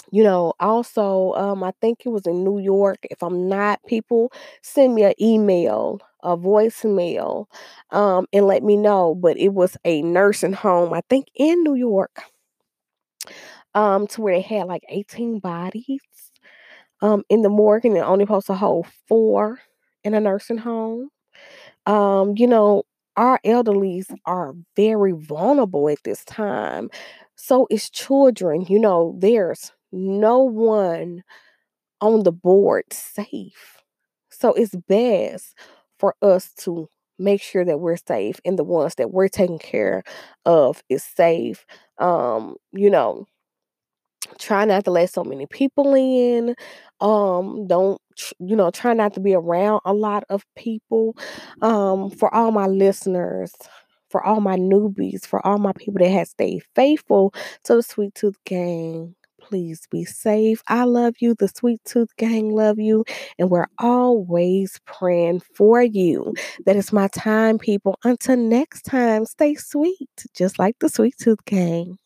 You 0.10 0.24
know, 0.24 0.54
also, 0.62 1.34
um, 1.34 1.64
I 1.64 1.74
think 1.82 2.00
it 2.06 2.10
was 2.10 2.26
in 2.26 2.44
New 2.44 2.60
York. 2.60 3.00
If 3.12 3.22
I'm 3.22 3.50
not, 3.50 3.82
people 3.88 4.32
send 4.62 4.96
me 4.96 5.04
a 5.04 5.14
email, 5.22 6.00
a 6.24 6.38
voicemail, 6.38 7.48
um, 7.92 8.26
and 8.32 8.48
let 8.48 8.64
me 8.64 8.78
know, 8.78 9.16
but 9.16 9.38
it 9.38 9.50
was 9.54 9.76
a 9.84 10.02
nursing 10.04 10.54
home, 10.54 10.94
I 10.94 11.02
think 11.10 11.28
in 11.36 11.62
New 11.64 11.76
York 11.76 12.22
um, 13.78 14.08
to 14.10 14.22
where 14.22 14.36
they 14.36 14.42
had 14.42 14.68
like 14.68 14.84
18 14.90 15.40
bodies 15.40 16.02
um, 17.02 17.24
in 17.30 17.42
the 17.42 17.50
morgue 17.50 17.86
and 17.86 17.98
it 17.98 18.02
only 18.02 18.26
supposed 18.26 18.48
to 18.48 18.56
hold 18.56 18.88
4 19.08 19.60
in 20.04 20.14
a 20.14 20.20
nursing 20.20 20.58
home. 20.58 21.10
Um, 21.86 22.34
you 22.38 22.48
know, 22.48 22.84
our 23.18 23.40
elderlies 23.46 24.08
are 24.26 24.54
very 24.76 25.14
vulnerable 25.14 25.90
at 25.90 26.00
this 26.04 26.26
time. 26.26 26.90
So 27.36 27.68
it's 27.72 27.90
children, 27.90 28.66
you 28.70 28.80
know, 28.80 29.16
there's 29.20 29.74
no 29.92 30.40
one 30.44 31.24
on 32.02 32.24
the 32.24 32.32
board 32.32 32.86
safe. 32.92 33.82
So 34.30 34.54
it's 34.54 34.76
best 34.88 35.56
for 36.00 36.16
us 36.22 36.54
to 36.60 36.90
make 37.20 37.42
sure 37.42 37.66
that 37.66 37.80
we're 37.80 37.98
safe 37.98 38.40
and 38.46 38.60
the 38.60 38.64
ones 38.64 38.96
that 38.96 39.12
we're 39.12 39.30
taking 39.30 39.60
care 39.60 40.04
of 40.46 40.84
is 40.90 41.04
safe. 41.04 41.66
Um, 42.00 42.58
you 42.74 42.90
know, 42.90 43.26
try 44.40 44.66
not 44.66 44.86
to 44.86 44.92
let 44.92 45.10
so 45.12 45.24
many 45.24 45.46
people 45.48 45.94
in. 45.94 46.56
Um, 47.02 47.68
don't 47.68 48.02
you 48.40 48.56
know, 48.56 48.72
try 48.72 48.94
not 48.94 49.14
to 49.14 49.20
be 49.20 49.34
around 49.34 49.82
a 49.86 49.94
lot 49.94 50.24
of 50.30 50.44
people. 50.56 51.16
Um, 51.62 52.10
for 52.10 52.34
all 52.34 52.52
my 52.52 52.68
listeners, 52.68 53.54
for 54.10 54.24
all 54.24 54.42
my 54.42 54.56
newbies, 54.56 55.26
for 55.26 55.46
all 55.46 55.58
my 55.58 55.74
people 55.74 56.00
that 56.00 56.10
have 56.10 56.28
stayed 56.28 56.64
faithful 56.76 57.34
to 57.66 57.76
the 57.76 57.84
Sweet 57.84 58.16
Tooth 58.16 58.38
Gang. 58.46 59.16
Please 59.40 59.88
be 59.90 60.04
safe. 60.04 60.62
I 60.68 60.84
love 60.84 61.16
you. 61.20 61.34
The 61.34 61.48
Sweet 61.48 61.80
Tooth 61.86 62.10
Gang 62.18 62.50
love 62.54 62.80
you. 62.80 63.06
And 63.40 63.50
we're 63.50 63.68
always 63.80 64.80
praying 64.86 65.42
for 65.56 65.82
you. 65.82 66.34
That 66.66 66.76
is 66.76 66.92
my 66.92 67.08
time, 67.10 67.58
people. 67.58 67.98
Until 68.04 68.36
next 68.36 68.82
time, 68.84 69.26
stay 69.26 69.56
sweet, 69.56 70.10
just 70.34 70.60
like 70.60 70.76
the 70.80 70.90
Sweet 70.90 71.16
Tooth 71.18 71.44
Gang. 71.46 71.98